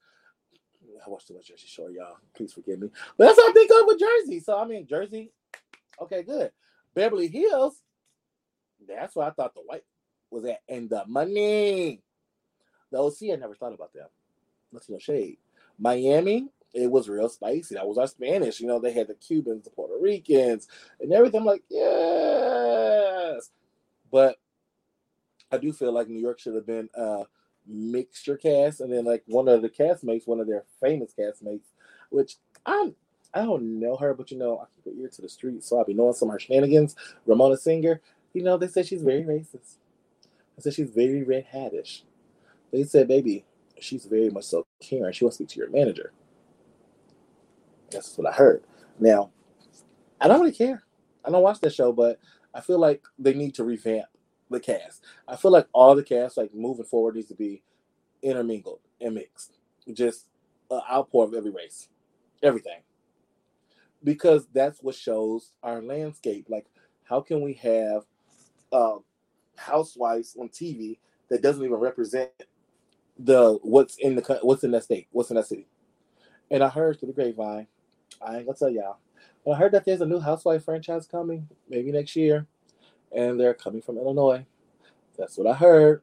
I 1.04 1.10
watched 1.10 1.28
too 1.28 1.34
much 1.34 1.48
Jersey 1.48 1.66
Shore, 1.66 1.90
y'all. 1.90 2.16
Please 2.34 2.52
forgive 2.52 2.78
me. 2.78 2.90
But 3.19 3.26
that's 3.26 3.38
what 3.38 3.50
I 3.50 3.52
think 3.52 3.70
of 3.70 3.87
with 3.87 4.00
Jersey. 4.00 4.40
So 4.40 4.58
I 4.58 4.64
mean 4.64 4.87
Jersey, 4.87 5.31
okay, 6.00 6.22
good. 6.22 6.52
Beverly 6.94 7.28
Hills, 7.28 7.82
that's 8.88 9.16
where 9.16 9.26
I 9.26 9.31
thought 9.31 9.54
the 9.54 9.60
white 9.60 9.84
was 10.31 10.44
at. 10.44 10.60
And 10.69 10.88
the 10.88 11.04
money. 11.06 12.02
The 12.92 12.98
OC, 12.98 13.32
I 13.32 13.37
never 13.37 13.54
thought 13.54 13.75
about 13.75 13.92
that. 13.94 14.10
That's 14.72 14.88
no 14.88 14.98
shade. 14.98 15.38
Miami, 15.78 16.48
it 16.72 16.90
was 16.90 17.08
real 17.08 17.28
spicy. 17.28 17.75
That 17.75 17.87
was 17.87 17.99
our 17.99 18.06
Spanish. 18.06 18.61
You 18.61 18.67
know, 18.67 18.78
they 18.78 18.93
had 18.93 19.08
the 19.08 19.14
Cubans, 19.14 19.64
the 19.64 19.70
Puerto 19.70 19.94
Ricans, 20.00 20.69
and 21.00 21.12
everything. 21.12 21.40
I'm 21.40 21.46
like, 21.46 21.64
yes. 21.69 23.50
But 24.11 24.37
I 25.50 25.58
do 25.58 25.72
feel 25.72 25.93
like 25.93 26.08
New 26.08 26.20
York 26.20 26.38
should 26.40 26.55
have 26.55 26.67
been 26.67 26.88
a 26.94 27.25
mixture 27.67 28.37
cast, 28.37 28.81
and 28.81 28.93
then 28.93 29.05
like 29.05 29.22
one 29.26 29.49
of 29.49 29.62
the 29.62 29.69
castmates, 29.69 30.26
one 30.26 30.40
of 30.40 30.46
their 30.46 30.64
famous 30.81 31.12
castmates, 31.19 31.67
which 32.11 32.37
I'm 32.67 32.94
I 33.32 33.43
don't 33.43 33.78
know 33.78 33.96
her, 33.96 34.14
but 34.14 34.31
you 34.31 34.38
know, 34.38 34.58
I 34.58 34.64
keep 34.75 34.93
an 34.93 35.00
ear 35.00 35.08
to 35.08 35.23
the 35.23 35.28
street, 35.28 35.62
so 35.62 35.78
I'll 35.78 35.84
be 35.84 35.94
knowing 35.94 36.14
some 36.14 36.28
of 36.28 36.32
her 36.32 36.40
shenanigans. 36.40 36.96
Ramona 37.26 37.56
Singer, 37.56 38.00
you 38.33 38.42
know, 38.42 38.56
they 38.56 38.66
said 38.66 38.87
she's 38.87 39.02
very 39.02 39.23
racist. 39.23 39.76
I 40.59 40.62
said 40.62 40.75
she's 40.75 40.90
very 40.90 41.23
red 41.23 41.47
hattish. 41.52 42.02
They 42.73 42.85
said, 42.85 43.09
baby, 43.09 43.45
she's 43.78 44.04
very 44.04 44.30
much 44.30 44.45
so 44.45 44.66
caring. 44.80 45.12
She 45.12 45.25
wants 45.25 45.37
to 45.38 45.45
speak 45.45 45.54
to 45.54 45.61
your 45.61 45.71
manager. 45.71 46.12
That's 47.90 48.16
what 48.16 48.28
I 48.28 48.32
heard. 48.32 48.64
Now, 48.99 49.30
I 50.20 50.28
don't 50.28 50.40
really 50.40 50.52
care. 50.52 50.82
I 51.25 51.30
don't 51.30 51.42
watch 51.42 51.61
that 51.61 51.75
show, 51.75 51.92
but 51.92 52.18
I 52.54 52.61
feel 52.61 52.78
like 52.78 53.02
they 53.18 53.35
need 53.35 53.54
to 53.56 53.64
revamp 53.64 54.06
the 54.50 54.61
cast. 54.61 55.04
I 55.28 55.37
feel 55.37 55.50
like 55.50 55.66
all 55.73 55.94
the 55.94 56.02
cast, 56.02 56.37
like 56.37 56.54
moving 56.54 56.85
forward, 56.85 57.14
needs 57.14 57.28
to 57.28 57.35
be 57.35 57.62
intermingled 58.23 58.80
and 59.00 59.14
mixed. 59.14 59.59
Just 59.92 60.26
an 60.70 60.80
outpour 60.90 61.25
of 61.25 61.35
every 61.35 61.50
race, 61.50 61.88
everything. 62.42 62.80
Because 64.02 64.47
that's 64.52 64.82
what 64.82 64.94
shows 64.94 65.52
our 65.62 65.82
landscape. 65.82 66.47
Like, 66.49 66.66
how 67.04 67.20
can 67.20 67.42
we 67.42 67.54
have 67.54 68.04
uh, 68.73 68.97
housewives 69.56 70.37
on 70.38 70.49
TV 70.49 70.99
that 71.28 71.42
doesn't 71.42 71.64
even 71.64 71.76
represent 71.76 72.30
the 73.18 73.59
what's 73.62 73.97
in 73.99 74.16
the 74.16 74.38
what's 74.42 74.64
in 74.64 74.70
that 74.70 74.85
state, 74.85 75.09
what's 75.12 75.30
in 75.30 75.37
that 75.37 75.47
city? 75.47 75.66
And 76.50 76.62
I 76.64 76.68
heard 76.68 76.99
through 76.99 77.09
the 77.09 77.14
grapevine 77.14 77.66
I 78.21 78.37
ain't 78.37 78.47
gonna 78.47 78.59
tell 78.59 78.71
y'all. 78.71 78.99
But 79.45 79.53
I 79.53 79.57
heard 79.57 79.73
that 79.73 79.85
there's 79.85 80.00
a 80.00 80.07
new 80.07 80.21
Housewife 80.21 80.65
franchise 80.65 81.07
coming, 81.07 81.49
maybe 81.69 81.93
next 81.93 82.15
year, 82.17 82.47
and 83.15 83.39
they're 83.39 83.55
coming 83.55 83.83
from 83.83 83.99
Illinois. 83.99 84.45
That's 85.17 85.37
what 85.39 85.47
I 85.47 85.55
heard. 85.55 86.03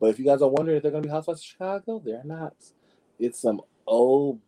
But 0.00 0.10
if 0.10 0.18
you 0.18 0.24
guys 0.24 0.42
are 0.42 0.48
wondering 0.48 0.76
if 0.76 0.82
they're 0.82 0.92
gonna 0.92 1.02
be 1.02 1.08
Housewives 1.08 1.40
of 1.40 1.46
Chicago, 1.46 2.02
they're 2.04 2.24
not. 2.24 2.54
It's 3.18 3.38
some 3.38 3.60
old 3.86 4.40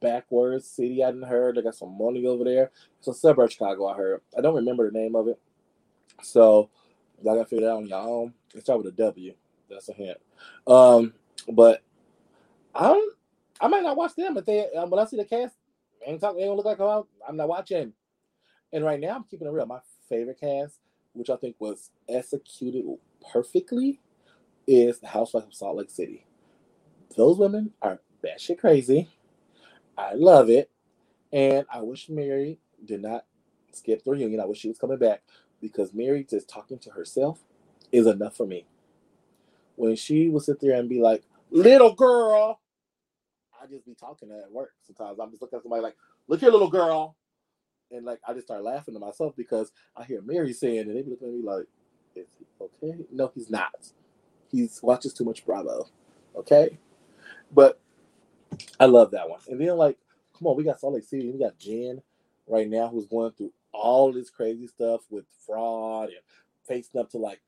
backwards 0.00 0.66
city 0.66 1.02
I 1.02 1.10
didn't 1.10 1.28
heard. 1.28 1.56
They 1.56 1.62
got 1.62 1.74
some 1.74 1.96
money 1.96 2.26
over 2.26 2.44
there. 2.44 2.70
It's 2.98 3.08
a 3.08 3.14
suburb 3.14 3.46
of 3.46 3.52
Chicago, 3.52 3.86
I 3.86 3.96
heard. 3.96 4.20
I 4.36 4.40
don't 4.40 4.54
remember 4.54 4.90
the 4.90 4.98
name 4.98 5.14
of 5.16 5.28
it. 5.28 5.38
So 6.22 6.70
y'all 7.22 7.34
gotta 7.34 7.46
figure 7.46 7.66
it 7.66 7.70
out 7.70 7.78
on 7.78 7.86
your 7.86 7.98
own. 7.98 8.34
It 8.54 8.62
start 8.62 8.78
with 8.78 8.92
a 8.92 8.96
W. 8.96 9.34
That's 9.68 9.88
a 9.88 9.92
hint. 9.92 10.18
Um, 10.66 11.14
but 11.48 11.82
I'm 12.74 13.00
I 13.60 13.68
might 13.68 13.82
not 13.82 13.96
watch 13.96 14.14
them, 14.14 14.34
but 14.34 14.46
they 14.46 14.70
um, 14.72 14.90
when 14.90 15.00
I 15.00 15.06
see 15.06 15.16
the 15.16 15.24
cast, 15.24 15.54
ain't 16.06 16.20
talking. 16.20 16.40
They 16.40 16.46
don't 16.46 16.56
look 16.56 16.66
like 16.66 16.80
I'm, 16.80 17.04
I'm 17.28 17.36
not 17.36 17.48
watching. 17.48 17.92
And 18.72 18.84
right 18.84 19.00
now, 19.00 19.16
I'm 19.16 19.24
keeping 19.24 19.46
it 19.46 19.50
real. 19.50 19.66
My 19.66 19.80
favorite 20.08 20.40
cast, 20.40 20.78
which 21.12 21.30
I 21.30 21.36
think 21.36 21.56
was 21.58 21.90
executed 22.08 22.84
perfectly, 23.32 24.00
is 24.66 24.98
the 25.00 25.06
Housewives 25.06 25.46
of 25.46 25.54
Salt 25.54 25.76
Lake 25.76 25.90
City. 25.90 26.26
Those 27.16 27.38
women 27.38 27.72
are 27.82 28.00
batshit 28.24 28.58
crazy. 28.58 29.08
I 29.96 30.14
love 30.14 30.50
it, 30.50 30.70
and 31.32 31.66
I 31.72 31.82
wish 31.82 32.08
Mary 32.08 32.58
did 32.84 33.02
not 33.02 33.24
skip 33.72 34.02
the 34.04 34.10
reunion. 34.10 34.40
I 34.40 34.46
wish 34.46 34.58
she 34.58 34.68
was 34.68 34.78
coming 34.78 34.98
back 34.98 35.22
because 35.60 35.94
Mary 35.94 36.26
just 36.28 36.48
talking 36.48 36.78
to 36.80 36.90
herself 36.90 37.44
is 37.92 38.06
enough 38.06 38.36
for 38.36 38.46
me. 38.46 38.66
When 39.76 39.94
she 39.96 40.28
would 40.28 40.42
sit 40.42 40.60
there 40.60 40.78
and 40.78 40.88
be 40.88 41.00
like, 41.00 41.22
"Little 41.50 41.94
girl," 41.94 42.60
I 43.64 43.66
just 43.66 43.86
be 43.86 43.94
talking 43.94 44.30
at 44.30 44.50
work 44.50 44.72
sometimes. 44.82 45.18
I'm 45.18 45.30
just 45.30 45.40
looking 45.40 45.56
at 45.56 45.62
somebody 45.62 45.82
like, 45.82 45.96
look 46.28 46.40
here, 46.40 46.50
little 46.50 46.70
girl. 46.70 47.16
And 47.90 48.04
like 48.04 48.20
I 48.26 48.34
just 48.34 48.46
start 48.46 48.62
laughing 48.62 48.94
to 48.94 49.00
myself 49.00 49.34
because 49.36 49.72
I 49.96 50.04
hear 50.04 50.20
Mary 50.22 50.52
saying 50.52 50.80
and 50.80 50.90
they 50.90 51.02
be 51.02 51.10
looking 51.10 51.28
at 51.28 51.34
me 51.34 51.42
like, 51.42 51.66
is 52.14 52.26
he 52.38 52.46
okay? 52.60 53.04
No, 53.12 53.30
he's 53.34 53.50
not. 53.50 53.90
He's 54.50 54.82
watches 54.82 55.12
too 55.12 55.24
much 55.24 55.44
Bravo. 55.46 55.88
Okay. 56.36 56.78
But 57.52 57.80
I 58.80 58.86
love 58.86 59.10
that 59.12 59.28
one. 59.28 59.40
And 59.48 59.60
then 59.60 59.76
like, 59.76 59.96
come 60.36 60.48
on, 60.48 60.56
we 60.56 60.64
got 60.64 60.80
Salt 60.80 60.94
Lake 60.94 61.04
City, 61.04 61.30
we 61.30 61.38
got 61.38 61.58
Jen 61.58 62.02
right 62.46 62.68
now 62.68 62.88
who's 62.88 63.06
going 63.06 63.32
through 63.32 63.52
all 63.72 64.12
this 64.12 64.30
crazy 64.30 64.66
stuff 64.66 65.02
with 65.10 65.24
fraud 65.46 66.08
and 66.08 66.18
facing 66.66 67.00
up 67.00 67.10
to 67.10 67.18
like 67.18 67.40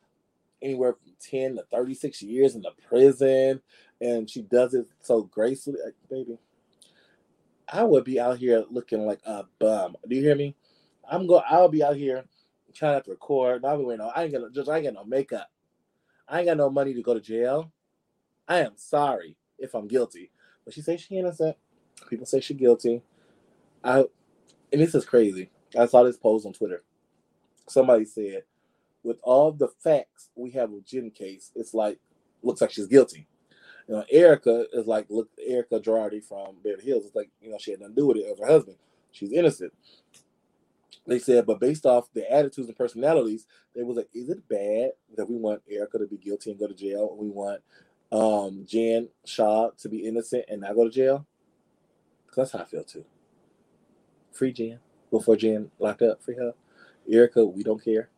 anywhere 0.63 0.95
from 0.95 1.13
10 1.21 1.57
to 1.57 1.65
36 1.71 2.23
years 2.23 2.55
in 2.55 2.63
the 2.63 2.73
prison, 2.89 3.61
and 4.01 4.29
she 4.29 4.43
does 4.43 4.75
it 4.75 4.87
so 5.01 5.23
gracefully. 5.23 5.79
Like, 5.85 5.95
baby, 6.11 6.39
I 7.73 7.83
would 7.83 8.05
be 8.05 8.21
out 8.21 8.39
here 8.39 8.65
looking 8.71 9.07
like 9.07 9.21
a 9.25 9.45
bum. 9.59 9.97
Do 10.09 10.17
you 10.17 10.23
hear 10.23 10.37
me? 10.37 10.55
I'm 11.09 11.27
going. 11.27 11.45
I'll 11.49 11.69
be 11.69 11.83
out 11.83 11.97
here 11.97 12.25
trying 12.75 13.03
to 13.03 13.11
record. 13.11 13.65
I'll 13.65 13.79
be 13.79 13.85
wearing. 13.85 14.01
No, 14.01 14.13
I 14.15 14.25
ain't 14.25 14.33
gonna 14.33 14.51
just. 14.51 14.69
I 14.69 14.77
ain't 14.77 14.85
got 14.85 14.95
no 14.95 15.05
makeup. 15.05 15.49
I 16.29 16.39
ain't 16.39 16.49
got 16.49 16.57
no 16.57 16.71
money 16.71 16.95
to 16.95 17.03
go 17.03 17.15
to 17.15 17.21
jail. 17.21 17.73
I 18.49 18.59
am 18.59 18.73
sorry 18.77 19.37
if 19.59 19.75
I'm 19.75 19.89
guilty, 19.89 20.31
but 20.65 20.75
she 20.75 20.83
says 20.83 21.01
she 21.01 21.19
innocent. 21.19 21.57
People 22.09 22.27
say 22.27 22.41
she 22.41 22.55
guilty. 22.55 23.03
I 23.83 24.05
and 24.73 24.81
this 24.81 24.95
is 24.95 25.05
crazy. 25.05 25.51
I 25.79 25.87
saw 25.87 26.03
this 26.03 26.17
post 26.17 26.47
on 26.47 26.53
Twitter. 26.53 26.83
Somebody 27.69 28.05
said, 28.05 28.45
with 29.07 29.19
all 29.23 29.53
the 29.53 29.69
facts 29.69 30.31
we 30.35 30.51
have 30.51 30.71
with 30.71 30.85
Jen 30.85 31.11
case, 31.11 31.53
it's 31.55 31.73
like 31.73 31.99
looks 32.43 32.61
like 32.61 32.73
she's 32.73 32.89
guilty. 32.89 33.29
You 33.89 33.95
know, 33.95 34.05
Erika 34.11 34.67
is 34.73 34.87
like 34.87 35.07
look 35.09 35.31
Erika 35.39 35.79
Girardi 35.79 36.23
from 36.23 36.57
Beverly 36.63 36.85
Hills. 36.85 37.07
It's 37.07 37.15
like, 37.15 37.31
you 37.41 37.51
know, 37.51 37.57
she 37.59 37.71
had 37.71 37.81
nothing 37.81 37.95
to 37.95 38.01
do 38.01 38.07
with 38.09 38.17
it. 38.17 38.27
Was 38.29 38.41
her 38.41 38.53
husband. 38.53 38.77
She's 39.13 39.33
innocent. 39.33 39.73
They 41.07 41.21
said, 41.21 41.47
but 41.47 41.61
based 41.61 41.87
off 41.87 42.13
the 42.13 42.29
attitudes 42.31 42.67
and 42.67 42.77
personalities, 42.77 43.47
they 43.77 43.85
was 43.85 43.97
like, 43.97 44.09
is 44.13 44.29
it 44.29 44.49
bad 44.49 44.91
that 45.17 45.31
we 45.31 45.37
want 45.37 45.63
Erika 45.71 45.99
to 45.99 46.07
be 46.07 46.17
guilty 46.17 46.51
and 46.51 46.59
go 46.59 46.67
to 46.67 46.75
jail? 46.75 47.11
And 47.13 47.21
we 47.21 47.29
want 47.31 47.63
um 48.11 48.65
Jen 48.69 49.09
Shah 49.25 49.71
to 49.79 49.89
be 49.89 49.99
innocent 49.99 50.47
and 50.49 50.63
not 50.63 50.75
go 50.75 50.83
to 50.83 50.91
jail? 50.91 51.25
Because 52.27 52.51
that's 52.51 52.53
how 52.53 52.59
I 52.59 52.65
feel 52.65 52.83
too. 52.83 53.05
Free 54.33 54.53
Jen 54.53 54.81
before 55.13 55.37
Jan 55.37 55.71
locked 55.79 56.03
up. 56.03 56.21
Free 56.25 56.35
her. 56.35 56.55
Erika, 57.09 57.45
we 57.45 57.63
don't 57.63 57.83
care. 57.83 58.09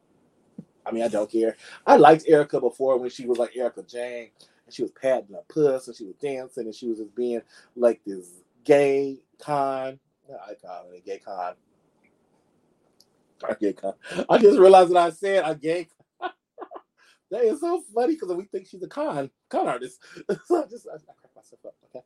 I 0.89 0.93
mean, 0.93 1.03
I 1.03 1.09
don't 1.09 1.31
care. 1.31 1.57
I 1.87 1.97
liked 1.97 2.25
Erika 2.27 2.61
before 2.61 2.97
when 2.99 3.11
she 3.11 3.27
was 3.27 3.39
like 3.39 3.57
Erika 3.57 3.83
Jayne 3.83 4.31
and 4.65 4.75
she 4.75 4.83
was 4.83 4.91
patting 4.93 5.35
her 5.35 5.43
puss 5.49 5.87
and 5.87 5.97
she 5.97 6.05
was 6.05 6.15
dancing 6.17 6.65
and 6.65 6.75
she 6.75 6.89
was 6.89 6.99
just 6.99 7.15
being 7.15 7.43
like 7.77 8.01
this 8.07 8.31
gay 8.65 9.19
con. 9.41 9.99
I 10.31 10.55
call 10.55 10.87
it 10.93 10.99
a 10.99 11.01
gay 11.01 11.19
con. 11.19 11.55
A 13.49 13.55
gay 13.55 13.73
con. 13.75 13.95
I 14.29 14.39
just 14.39 14.59
realized 14.59 14.91
that 14.91 14.97
I 14.97 15.11
said 15.11 15.43
a 15.45 15.55
gay. 15.55 15.89
that 17.31 17.45
is 17.45 17.61
so 17.61 17.83
funny 17.95 18.15
because 18.15 18.35
we 18.35 18.45
think 18.45 18.67
she's 18.67 18.83
a 18.83 18.89
con 18.89 19.31
con 19.49 19.69
artist. 19.69 20.03
so 20.47 20.65
I 20.65 20.67
just 20.67 20.87
I, 20.89 20.97
I 20.97 21.13
crack 21.21 21.37
myself 21.37 21.61
up. 21.67 21.75
Okay. 21.85 22.05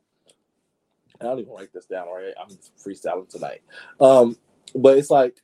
I 1.21 1.25
don't 1.25 1.39
even 1.39 1.53
write 1.53 1.73
this 1.73 1.85
down. 1.85 2.07
Right, 2.07 2.33
I'm 2.39 2.55
freestyling 2.77 3.29
tonight. 3.29 3.61
Um, 3.99 4.37
but 4.75 4.97
it's 4.97 5.09
like 5.09 5.41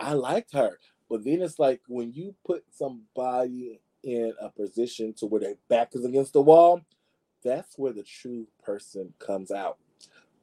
I 0.00 0.14
liked 0.14 0.52
her. 0.54 0.78
But 1.08 1.24
then 1.24 1.42
it's 1.42 1.58
like 1.58 1.80
when 1.86 2.12
you 2.12 2.34
put 2.46 2.64
somebody 2.70 3.80
in 4.02 4.32
a 4.40 4.48
position 4.48 5.14
to 5.14 5.26
where 5.26 5.40
their 5.40 5.56
back 5.68 5.94
is 5.94 6.04
against 6.04 6.32
the 6.32 6.42
wall, 6.42 6.80
that's 7.42 7.78
where 7.78 7.92
the 7.92 8.02
true 8.02 8.46
person 8.64 9.12
comes 9.18 9.50
out. 9.50 9.78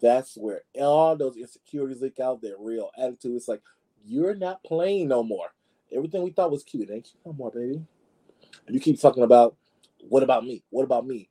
That's 0.01 0.36
where 0.36 0.62
all 0.80 1.15
those 1.15 1.38
insecurities 1.38 2.01
leak 2.01 2.20
out, 2.20 2.41
their 2.41 2.56
real 2.60 2.89
attitude. 2.98 3.36
It's 3.36 3.48
like 3.48 3.62
you're 4.03 4.36
not 4.36 4.63
playing 4.63 5.08
no 5.08 5.24
more. 5.24 5.48
Everything 5.91 6.24
we 6.24 6.32
thought 6.32 6.51
was 6.51 6.63
cute 6.63 6.89
ain't 6.89 7.06
cute 7.06 7.25
no 7.25 7.34
more, 7.34 7.51
baby. 7.51 7.82
And 8.65 8.75
you 8.75 8.80
keep 8.80 9.00
talking 9.00 9.24
about 9.24 9.56
what 10.08 10.24
about 10.24 10.46
me? 10.46 10.63
What 10.70 10.84
about 10.84 11.06
me? 11.06 11.30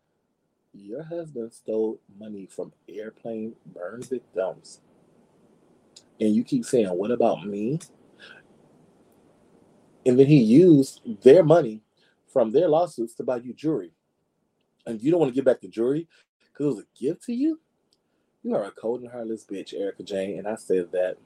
Your 0.73 1.03
husband 1.03 1.53
stole 1.53 2.01
money 2.19 2.47
from 2.47 2.73
airplane 2.89 3.55
burn 3.67 4.03
victims. 4.03 4.81
And 6.21 6.35
you 6.35 6.45
keep 6.45 6.65
saying, 6.65 6.89
What 6.89 7.11
about 7.11 7.45
me? 7.45 7.81
And 10.07 10.19
then 10.19 10.27
he 10.27 10.39
used 10.39 11.01
their 11.23 11.43
money 11.43 11.83
from 12.33 12.53
their 12.53 12.69
lawsuits 12.69 13.15
to 13.15 13.23
buy 13.23 13.37
you 13.37 13.53
jewelry. 13.53 13.93
And 14.87 15.01
you 15.03 15.11
don't 15.11 15.21
want 15.21 15.31
to 15.31 15.35
give 15.35 15.45
back 15.45 15.61
the 15.61 15.69
jewelry 15.69 16.09
because 16.53 16.67
it 16.67 16.77
was 16.77 16.79
a 16.79 16.99
gift 16.99 17.25
to 17.25 17.33
you? 17.33 17.61
You 18.43 18.55
are 18.55 18.65
a 18.65 18.71
cold 18.71 19.03
and 19.03 19.11
heartless 19.11 19.45
bitch, 19.45 19.75
Erika 19.75 20.03
Jayne. 20.03 20.39
And 20.39 20.49
I 20.49 20.55
said 20.55 20.91
that. 20.93 21.19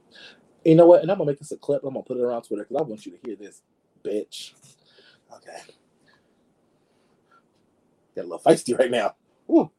You 0.65 0.75
know 0.75 0.87
what? 0.87 1.03
And 1.03 1.11
I'm 1.11 1.19
going 1.19 1.27
to 1.27 1.33
make 1.33 1.39
this 1.39 1.53
a 1.53 1.57
clip. 1.57 1.85
I'm 1.85 1.93
going 1.93 2.03
to 2.03 2.09
put 2.09 2.17
it 2.17 2.23
around 2.23 2.43
Twitter 2.43 2.65
because 2.65 2.83
I 2.83 2.89
want 2.89 3.07
you 3.07 3.13
to 3.13 3.19
hear 3.25 3.37
this, 3.37 3.63
bitch. 4.03 4.53
Okay. 5.33 5.59
Get 8.15 8.25
a 8.25 8.29
little 8.29 8.41
feisty 8.41 8.77
right 8.79 8.91
now. 8.91 9.15
Woo. 9.47 9.71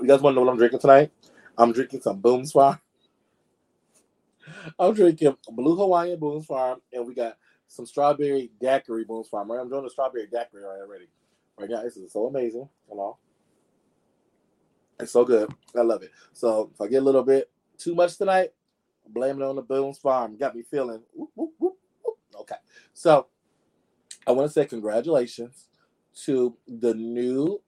You 0.00 0.06
guys 0.06 0.20
want 0.20 0.34
to 0.34 0.36
know 0.36 0.44
what 0.44 0.52
I'm 0.52 0.58
drinking 0.58 0.80
tonight? 0.80 1.12
I'm 1.56 1.72
drinking 1.72 2.02
some 2.02 2.20
Boone's 2.20 2.52
Farm. 2.52 2.78
I'm 4.78 4.94
drinking 4.94 5.36
Blue 5.50 5.76
Hawaiian 5.76 6.18
Boone's 6.18 6.46
Farm, 6.46 6.80
and 6.92 7.06
we 7.06 7.14
got 7.14 7.36
some 7.66 7.86
strawberry 7.86 8.50
daiquiri 8.60 9.04
Boone's 9.04 9.28
Farm. 9.28 9.50
Right, 9.50 9.60
I'm 9.60 9.68
doing 9.68 9.84
the 9.84 9.90
strawberry 9.90 10.26
daiquiri 10.26 10.64
right 10.64 10.80
already. 10.80 11.08
Right 11.58 11.70
now, 11.70 11.82
this 11.82 11.96
is 11.96 12.12
so 12.12 12.26
amazing. 12.26 12.68
On, 12.88 13.14
it's 15.00 15.12
so 15.12 15.24
good. 15.24 15.52
I 15.76 15.82
love 15.82 16.02
it. 16.02 16.10
So 16.32 16.70
if 16.74 16.80
I 16.80 16.88
get 16.88 17.02
a 17.02 17.04
little 17.04 17.24
bit 17.24 17.50
too 17.76 17.94
much 17.94 18.16
tonight, 18.16 18.50
blame 19.08 19.40
it 19.40 19.44
on 19.44 19.56
the 19.56 19.62
Boone's 19.62 19.98
Farm. 19.98 20.36
Got 20.36 20.56
me 20.56 20.62
feeling. 20.62 21.02
Whoop, 21.14 21.30
whoop, 21.34 21.52
whoop, 21.58 21.74
okay, 22.40 22.56
so 22.94 23.26
I 24.26 24.32
want 24.32 24.48
to 24.48 24.52
say 24.52 24.66
congratulations 24.66 25.66
to 26.24 26.56
the 26.66 26.94
new 26.94 27.60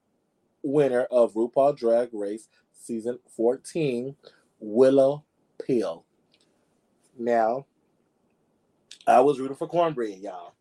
winner 0.62 1.02
of 1.10 1.34
RuPaul 1.34 1.76
Drag 1.76 2.10
Race 2.12 2.48
season 2.72 3.18
14, 3.36 4.16
Willow 4.58 5.24
Pill. 5.64 6.04
Now, 7.20 7.66
I 9.06 9.20
was 9.20 9.38
rooting 9.38 9.56
for 9.56 9.68
Kornbread, 9.68 10.22
y'all, 10.22 10.54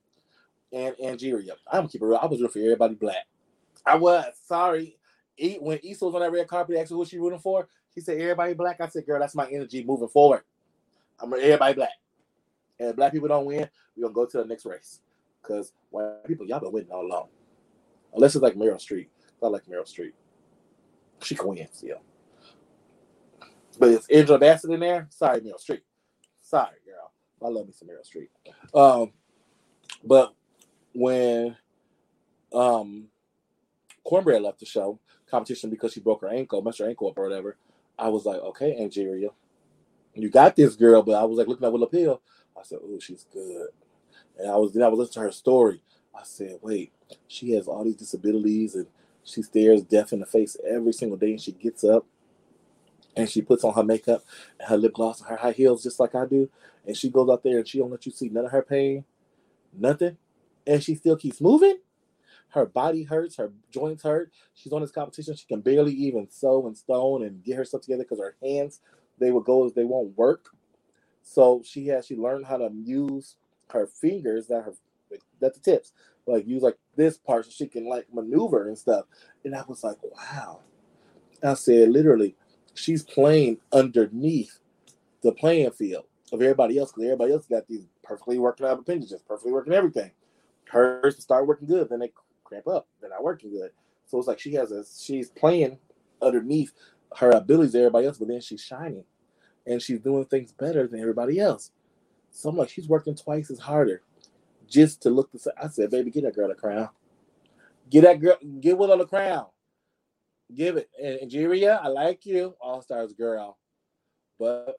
and 0.73 0.93
Angeria. 0.97 1.53
I'm 1.71 1.79
gonna 1.79 1.87
keep 1.87 2.01
it 2.01 2.05
real. 2.05 2.19
I 2.21 2.25
was 2.25 2.41
rooting 2.41 2.51
for 2.51 2.59
everybody 2.59 2.95
black. 2.95 3.27
I 3.85 3.95
was 3.95 4.25
sorry. 4.45 4.97
When 5.61 5.79
Issa 5.81 6.05
was 6.05 6.15
on 6.15 6.19
that 6.19 6.33
red 6.33 6.49
carpet, 6.49 6.75
asked 6.75 6.91
who 6.91 7.05
she 7.05 7.17
rooting 7.17 7.39
for. 7.39 7.69
She 7.95 8.01
said 8.01 8.19
everybody 8.19 8.53
black. 8.55 8.81
I 8.81 8.89
said, 8.89 9.05
girl, 9.05 9.21
that's 9.21 9.35
my 9.35 9.47
energy 9.49 9.85
moving 9.85 10.09
forward. 10.09 10.41
I'm 11.21 11.33
everybody 11.33 11.75
black. 11.75 11.93
And 12.77 12.93
black 12.93 13.13
people 13.13 13.29
don't 13.29 13.45
win, 13.45 13.69
we're 13.95 14.03
gonna 14.03 14.13
go 14.13 14.25
to 14.25 14.37
the 14.39 14.45
next 14.45 14.65
race. 14.65 14.99
Cause 15.41 15.71
white 15.91 16.25
people, 16.27 16.45
y'all 16.45 16.59
been 16.59 16.73
winning 16.73 16.91
all 16.91 17.05
along. 17.05 17.29
Unless 18.13 18.35
it's 18.35 18.43
like 18.43 18.55
Meryl 18.55 18.75
Streep. 18.75 19.07
I 19.41 19.47
like 19.47 19.65
Meryl 19.65 19.89
Streep. 19.89 20.11
She 21.23 21.35
can 21.35 21.47
win 21.47 21.67
still. 21.71 22.01
But 23.79 23.91
it's 23.91 24.09
Angela 24.09 24.39
Bassett 24.39 24.71
in 24.71 24.81
there. 24.81 25.07
Sorry, 25.09 25.39
Meryl 25.39 25.63
Streep. 25.63 25.81
Sorry, 26.49 26.77
girl. 26.83 27.11
I 27.43 27.47
love 27.47 27.67
me 27.67 27.73
some 27.73 27.87
Meryl 27.87 28.03
Streep. 28.03 28.29
Um, 28.75 29.11
but 30.03 30.33
when 30.95 31.55
um 32.51 33.05
Kornbread 34.03 34.41
left 34.41 34.59
the 34.59 34.65
show 34.65 34.99
competition 35.29 35.69
because 35.69 35.93
she 35.93 35.99
broke 35.99 36.21
her 36.21 36.27
ankle, 36.27 36.63
messed 36.63 36.79
her 36.79 36.89
ankle 36.89 37.09
up 37.09 37.19
or 37.19 37.29
whatever, 37.29 37.55
I 37.99 38.07
was 38.07 38.25
like, 38.25 38.39
okay, 38.41 38.75
Angeria, 38.81 39.29
you 40.15 40.29
got 40.31 40.55
this 40.55 40.75
girl. 40.75 41.03
But 41.03 41.21
I 41.21 41.23
was 41.23 41.37
like 41.37 41.47
looking 41.47 41.67
at 41.67 41.71
Willow 41.71 41.85
Pill. 41.85 42.19
I 42.59 42.63
said, 42.63 42.79
oh, 42.83 42.99
she's 42.99 43.27
good. 43.31 43.67
And 44.39 44.49
I 44.49 44.55
was 44.55 44.73
then 44.73 44.81
I 44.81 44.87
was 44.87 44.97
listening 44.97 45.25
to 45.25 45.27
her 45.27 45.31
story. 45.31 45.83
I 46.15 46.23
said, 46.23 46.57
wait, 46.63 46.91
she 47.27 47.51
has 47.51 47.67
all 47.67 47.83
these 47.83 47.95
disabilities 47.95 48.73
and 48.73 48.87
she 49.23 49.43
stares 49.43 49.83
death 49.83 50.13
in 50.13 50.19
the 50.19 50.25
face 50.25 50.57
every 50.67 50.93
single 50.93 51.17
day 51.19 51.29
and 51.33 51.41
she 51.41 51.51
gets 51.51 51.83
up 51.83 52.07
and 53.19 53.29
she 53.29 53.41
puts 53.41 53.63
on 53.63 53.73
her 53.73 53.83
makeup 53.83 54.23
and 54.59 54.69
her 54.69 54.77
lip 54.77 54.93
gloss 54.93 55.19
and 55.19 55.29
her 55.29 55.35
high 55.35 55.51
heels 55.51 55.83
just 55.83 55.99
like 55.99 56.15
I 56.15 56.25
do. 56.25 56.49
And 56.85 56.95
she 56.95 57.09
goes 57.09 57.29
out 57.29 57.43
there 57.43 57.57
and 57.57 57.67
she 57.67 57.77
don't 57.77 57.91
let 57.91 58.05
you 58.05 58.11
see 58.11 58.29
none 58.29 58.45
of 58.45 58.51
her 58.51 58.61
pain, 58.63 59.03
nothing. 59.77 60.17
And 60.65 60.81
she 60.83 60.95
still 60.95 61.17
keeps 61.17 61.41
moving. 61.41 61.79
Her 62.49 62.65
body 62.65 63.03
hurts, 63.03 63.35
her 63.35 63.51
joints 63.71 64.03
hurt. 64.03 64.31
She's 64.53 64.71
on 64.71 64.81
this 64.81 64.91
competition. 64.91 65.35
She 65.35 65.45
can 65.45 65.61
barely 65.61 65.93
even 65.93 66.29
sew 66.31 66.65
and 66.65 66.77
stone 66.77 67.23
and 67.23 67.43
get 67.43 67.57
herself 67.57 67.83
together 67.83 68.03
because 68.03 68.19
her 68.19 68.35
hands, 68.41 68.79
they 69.19 69.31
will 69.31 69.41
go 69.41 69.65
as 69.65 69.73
they 69.73 69.83
won't 69.83 70.17
work. 70.17 70.49
So 71.21 71.61
she 71.63 71.87
has 71.87 72.07
she 72.07 72.15
learned 72.15 72.45
how 72.45 72.57
to 72.57 72.69
use 72.73 73.35
her 73.71 73.85
fingers 73.85 74.47
that 74.47 74.63
her 74.63 74.73
that 75.41 75.53
the 75.53 75.59
tips. 75.59 75.91
Like 76.25 76.47
use 76.47 76.63
like 76.63 76.77
this 76.95 77.17
part 77.17 77.45
so 77.45 77.51
she 77.51 77.67
can 77.67 77.87
like 77.87 78.07
maneuver 78.13 78.67
and 78.67 78.77
stuff. 78.77 79.05
And 79.43 79.55
I 79.55 79.63
was 79.67 79.83
like, 79.83 79.97
wow. 80.03 80.61
I 81.43 81.53
said 81.53 81.89
literally, 81.89 82.35
she's 82.79 83.03
playing 83.03 83.57
underneath 83.71 84.59
the 85.21 85.31
playing 85.33 85.71
field 85.71 86.05
of 86.31 86.41
everybody 86.41 86.77
else 86.77 86.91
because 86.91 87.03
everybody 87.03 87.33
else 87.33 87.45
got 87.45 87.67
these 87.67 87.87
perfectly 88.03 88.39
working 88.39 88.65
out 88.65 88.79
appendages, 88.79 89.21
perfectly 89.21 89.51
working 89.51 89.73
everything. 89.73 90.11
Hers 90.65 91.21
start 91.21 91.47
working 91.47 91.67
good, 91.67 91.89
then 91.89 91.99
they 91.99 92.11
cramp 92.43 92.67
up. 92.67 92.87
They're 93.01 93.09
not 93.09 93.23
working 93.23 93.51
good. 93.51 93.71
So 94.05 94.17
it's 94.17 94.27
like 94.27 94.39
she 94.39 94.53
has 94.53 94.71
a 94.71 94.83
she's 94.85 95.29
playing 95.29 95.77
underneath 96.21 96.73
her 97.17 97.31
abilities 97.31 97.75
everybody 97.75 98.07
else, 98.07 98.17
but 98.17 98.27
then 98.27 98.41
she's 98.41 98.61
shining 98.61 99.03
and 99.65 99.81
she's 99.81 99.99
doing 99.99 100.25
things 100.25 100.51
better 100.51 100.87
than 100.87 100.99
everybody 100.99 101.39
else. 101.39 101.71
So 102.31 102.49
I'm 102.49 102.57
like, 102.57 102.69
she's 102.69 102.87
working 102.87 103.15
twice 103.15 103.49
as 103.51 103.59
harder 103.59 104.03
just 104.67 105.01
to 105.01 105.09
look 105.09 105.31
the 105.31 105.39
same. 105.39 105.53
I 105.61 105.67
said, 105.67 105.89
baby, 105.91 106.11
get 106.11 106.23
that 106.23 106.35
girl 106.35 106.51
a 106.51 106.55
crown. 106.55 106.89
Get 107.89 108.01
that 108.01 108.21
girl, 108.21 108.37
get 108.61 108.77
Willow 108.77 108.97
the 108.97 109.05
crown. 109.05 109.47
Give 110.53 110.77
it. 110.77 110.89
And 111.01 111.19
Angeria, 111.29 111.79
I 111.81 111.87
like 111.87 112.25
you, 112.25 112.55
All 112.59 112.81
Stars 112.81 113.13
girl. 113.13 113.57
But 114.39 114.75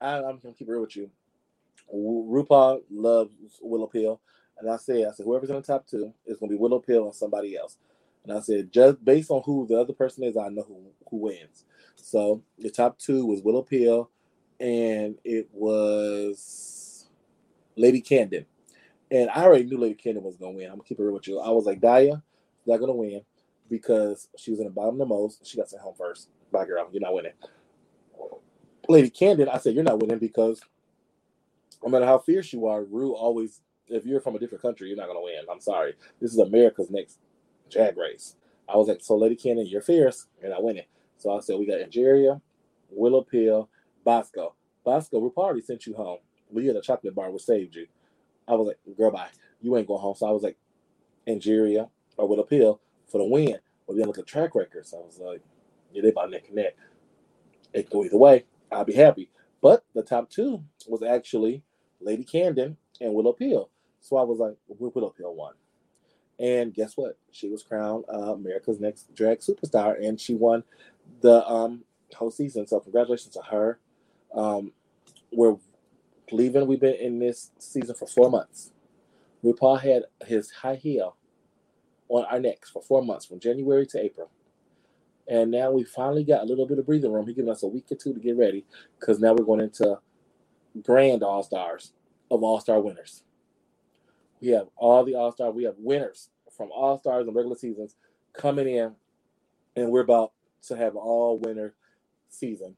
I, 0.00 0.16
am 0.16 0.38
gonna 0.38 0.54
keep 0.54 0.68
it 0.68 0.72
real 0.72 0.80
with 0.80 0.96
you. 0.96 1.10
RuPaul 1.94 2.82
loves 2.90 3.32
Willow 3.60 3.86
Pill. 3.86 4.20
And 4.58 4.70
I 4.70 4.76
said, 4.76 5.06
I 5.06 5.12
said, 5.12 5.24
whoever's 5.24 5.50
in 5.50 5.56
the 5.56 5.62
top 5.62 5.86
two 5.86 6.12
is 6.26 6.38
gonna 6.38 6.50
be 6.50 6.56
Willow 6.58 6.78
Pill 6.78 7.04
and 7.04 7.14
somebody 7.14 7.56
else. 7.56 7.76
And 8.24 8.36
I 8.36 8.40
said, 8.40 8.72
just 8.72 9.04
based 9.04 9.30
on 9.30 9.42
who 9.44 9.66
the 9.66 9.78
other 9.80 9.92
person 9.92 10.24
is, 10.24 10.36
I 10.36 10.48
know 10.48 10.62
who, 10.62 10.86
who 11.08 11.16
wins. 11.16 11.64
So 11.96 12.42
the 12.58 12.70
top 12.70 12.98
two 12.98 13.26
was 13.26 13.42
Willow 13.42 13.62
Pill 13.62 14.10
and 14.58 15.16
it 15.24 15.48
was 15.52 17.08
Lady 17.76 18.00
Camden. 18.00 18.46
And 19.10 19.28
I 19.30 19.42
already 19.42 19.64
knew 19.64 19.78
Lady 19.78 19.94
Camden 19.94 20.22
was 20.22 20.36
gonna 20.36 20.52
win. 20.52 20.66
I'm 20.66 20.72
gonna 20.72 20.84
keep 20.84 20.98
it 20.98 21.02
real 21.02 21.14
with 21.14 21.26
you. 21.26 21.40
I 21.40 21.50
was 21.50 21.66
like, 21.66 21.80
Daya, 21.80 22.22
not 22.66 22.80
gonna 22.80 22.92
win 22.92 23.22
because 23.70 24.28
she 24.36 24.50
was 24.50 24.60
in 24.60 24.66
the 24.66 24.72
bottom 24.72 24.98
the 24.98 25.06
most. 25.06 25.46
She 25.46 25.56
got 25.56 25.68
sent 25.70 25.82
home 25.82 25.94
first. 25.96 26.28
Bye, 26.52 26.66
girl. 26.66 26.88
You're 26.92 27.00
not 27.00 27.14
winning. 27.14 27.32
Lady 28.88 29.08
Camden, 29.08 29.48
I 29.48 29.58
said, 29.58 29.74
you're 29.74 29.84
not 29.84 30.00
winning 30.00 30.18
because 30.18 30.60
no 31.82 31.88
matter 31.88 32.04
how 32.04 32.18
fierce 32.18 32.52
you 32.52 32.66
are, 32.66 32.82
Rue 32.82 33.14
always, 33.14 33.60
if 33.86 34.04
you're 34.04 34.20
from 34.20 34.34
a 34.34 34.38
different 34.38 34.62
country, 34.62 34.88
you're 34.88 34.96
not 34.96 35.06
gonna 35.06 35.22
win. 35.22 35.44
I'm 35.50 35.60
sorry. 35.60 35.94
This 36.20 36.32
is 36.32 36.38
America's 36.38 36.90
next 36.90 37.18
drag 37.70 37.96
race. 37.96 38.36
I 38.68 38.76
was 38.76 38.88
like, 38.88 39.00
so 39.00 39.16
Lady 39.16 39.36
Camden, 39.36 39.66
you're 39.66 39.80
fierce. 39.80 40.26
You're 40.40 40.50
not 40.50 40.62
winning. 40.62 40.84
So 41.18 41.36
I 41.36 41.40
said, 41.40 41.58
we 41.58 41.66
got 41.66 41.78
Angeria, 41.78 42.40
Willow 42.90 43.22
Pill, 43.22 43.68
Bosco. 44.04 44.54
Bosco, 44.84 45.18
we 45.18 45.28
already 45.36 45.62
sent 45.62 45.86
you 45.86 45.94
home. 45.94 46.18
We 46.50 46.66
had 46.66 46.76
a 46.76 46.82
chocolate 46.82 47.14
bar, 47.14 47.30
we 47.30 47.38
saved 47.38 47.76
you. 47.76 47.86
I 48.48 48.54
was 48.54 48.68
like, 48.68 48.96
girl, 48.96 49.12
bye. 49.12 49.28
You 49.60 49.76
ain't 49.76 49.86
going 49.86 50.00
home. 50.00 50.16
So 50.16 50.26
I 50.26 50.32
was 50.32 50.42
like, 50.42 50.56
Angeria 51.28 51.88
or 52.16 52.26
Willow 52.26 52.42
Pill 52.42 52.80
for 53.10 53.18
the 53.18 53.24
win. 53.24 53.58
But 53.86 53.96
then 53.96 54.06
look 54.06 54.18
at 54.18 54.26
track 54.26 54.54
records. 54.54 54.94
I 54.94 54.98
was 54.98 55.18
like, 55.18 55.42
yeah, 55.92 56.02
they 56.02 56.10
about 56.10 56.30
neck 56.30 56.44
and 56.46 56.56
neck. 56.56 56.76
It 57.72 57.90
go 57.90 58.04
either 58.04 58.16
way. 58.16 58.44
I'll 58.70 58.84
be 58.84 58.94
happy. 58.94 59.30
But 59.60 59.84
the 59.94 60.02
top 60.02 60.30
two 60.30 60.62
was 60.86 61.02
actually 61.02 61.62
Lady 62.00 62.24
Camden 62.24 62.76
and 63.00 63.14
Willow 63.14 63.32
Pill. 63.32 63.68
So 64.00 64.16
I 64.16 64.22
was 64.22 64.38
like, 64.38 64.56
Willow 64.68 65.10
Pill 65.10 65.34
won. 65.34 65.54
And 66.38 66.72
guess 66.72 66.96
what? 66.96 67.18
She 67.32 67.48
was 67.48 67.62
crowned 67.62 68.04
uh, 68.12 68.34
America's 68.34 68.80
Next 68.80 69.14
Drag 69.14 69.40
Superstar, 69.40 70.02
and 70.02 70.18
she 70.18 70.34
won 70.34 70.64
the 71.20 71.46
um, 71.46 71.84
whole 72.14 72.30
season. 72.30 72.66
So 72.66 72.80
congratulations 72.80 73.34
to 73.34 73.42
her. 73.42 73.78
Um, 74.34 74.72
we're 75.32 75.56
leaving. 76.32 76.66
We've 76.66 76.80
been 76.80 76.94
in 76.94 77.18
this 77.18 77.50
season 77.58 77.94
for 77.94 78.06
four 78.06 78.30
months. 78.30 78.72
RuPaul 79.44 79.80
had 79.80 80.04
his 80.26 80.50
high 80.50 80.76
heel 80.76 81.16
on 82.10 82.24
our 82.26 82.40
necks 82.40 82.70
for 82.70 82.82
four 82.82 83.02
months, 83.02 83.24
from 83.24 83.40
January 83.40 83.86
to 83.86 84.00
April. 84.00 84.30
And 85.28 85.50
now 85.50 85.70
we 85.70 85.84
finally 85.84 86.24
got 86.24 86.42
a 86.42 86.46
little 86.46 86.66
bit 86.66 86.78
of 86.78 86.86
breathing 86.86 87.12
room. 87.12 87.26
He 87.26 87.34
giving 87.34 87.50
us 87.50 87.62
a 87.62 87.68
week 87.68 87.86
or 87.90 87.94
two 87.94 88.12
to 88.12 88.20
get 88.20 88.36
ready 88.36 88.64
because 88.98 89.20
now 89.20 89.32
we're 89.32 89.44
going 89.44 89.60
into 89.60 89.98
grand 90.82 91.22
all 91.22 91.42
stars 91.42 91.92
of 92.30 92.42
all 92.42 92.60
star 92.60 92.80
winners. 92.80 93.22
We 94.40 94.48
have 94.48 94.68
all 94.76 95.04
the 95.04 95.14
all 95.14 95.32
star. 95.32 95.52
We 95.52 95.64
have 95.64 95.76
winners 95.78 96.30
from 96.56 96.70
all 96.72 96.98
stars 96.98 97.26
and 97.26 97.36
regular 97.36 97.56
seasons 97.56 97.94
coming 98.32 98.68
in, 98.68 98.94
and 99.76 99.90
we're 99.90 100.00
about 100.00 100.32
to 100.66 100.76
have 100.76 100.96
all 100.96 101.38
winner 101.38 101.74
season. 102.28 102.76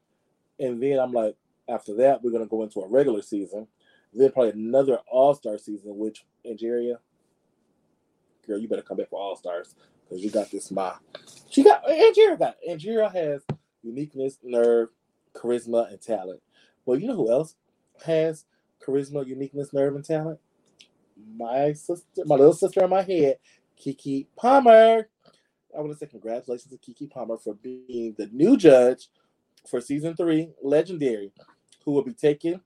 And 0.59 0.81
then 0.81 0.99
I'm 0.99 1.11
like, 1.11 1.35
after 1.67 1.95
that, 1.95 2.21
we're 2.21 2.31
gonna 2.31 2.45
go 2.45 2.63
into 2.63 2.81
a 2.81 2.87
regular 2.87 3.21
season. 3.21 3.67
Then 4.13 4.31
probably 4.31 4.51
another 4.51 4.99
all 5.07 5.33
star 5.33 5.57
season, 5.57 5.97
which 5.97 6.25
Angeria, 6.45 6.97
girl, 8.47 8.59
you 8.59 8.67
better 8.67 8.81
come 8.81 8.97
back 8.97 9.09
for 9.09 9.19
all 9.19 9.35
stars 9.35 9.75
because 10.03 10.23
you 10.23 10.31
got 10.31 10.51
this 10.51 10.65
smile. 10.65 10.99
She 11.49 11.63
got 11.63 11.85
Angeria 11.85 12.37
got 12.39 12.55
has 13.15 13.41
uniqueness, 13.81 14.37
nerve, 14.43 14.89
charisma, 15.35 15.89
and 15.91 16.01
talent. 16.01 16.41
Well, 16.85 16.99
you 16.99 17.07
know 17.07 17.15
who 17.15 17.31
else 17.31 17.55
has 18.05 18.45
charisma, 18.85 19.25
uniqueness, 19.25 19.73
nerve, 19.73 19.95
and 19.95 20.05
talent? 20.05 20.39
My 21.35 21.73
sister, 21.73 22.23
my 22.25 22.35
little 22.35 22.53
sister 22.53 22.83
in 22.83 22.89
my 22.89 23.01
head, 23.01 23.37
Keke 23.79 24.27
Palmer. 24.35 25.09
I 25.75 25.81
want 25.81 25.91
to 25.91 25.97
say 25.97 26.05
congratulations 26.05 26.71
to 26.73 26.77
Keke 26.77 27.09
Palmer 27.09 27.37
for 27.37 27.55
being 27.55 28.15
the 28.17 28.29
new 28.31 28.57
judge 28.57 29.09
for 29.69 29.81
season 29.81 30.15
three, 30.15 30.49
Legendary, 30.61 31.31
who 31.85 31.91
will 31.91 32.03
be 32.03 32.13
taking 32.13 32.61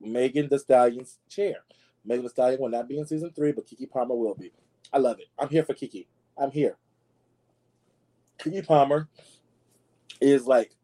Megan 0.00 0.48
Thee 0.48 0.58
Stallion's 0.58 1.18
chair. 1.28 1.56
Megan 2.04 2.24
Thee 2.24 2.30
Stallion 2.30 2.60
will 2.60 2.68
not 2.68 2.88
be 2.88 2.98
in 2.98 3.06
season 3.06 3.32
three, 3.34 3.52
but 3.52 3.66
Keke 3.66 3.90
Palmer 3.90 4.14
will 4.14 4.34
be. 4.34 4.52
I 4.92 4.98
love 4.98 5.18
it. 5.20 5.26
I'm 5.38 5.48
here 5.48 5.64
for 5.64 5.74
Keke. 5.74 6.06
I'm 6.38 6.50
here. 6.50 6.76
Keke 8.38 8.66
Palmer 8.66 9.08
is 10.20 10.46
like, 10.46 10.76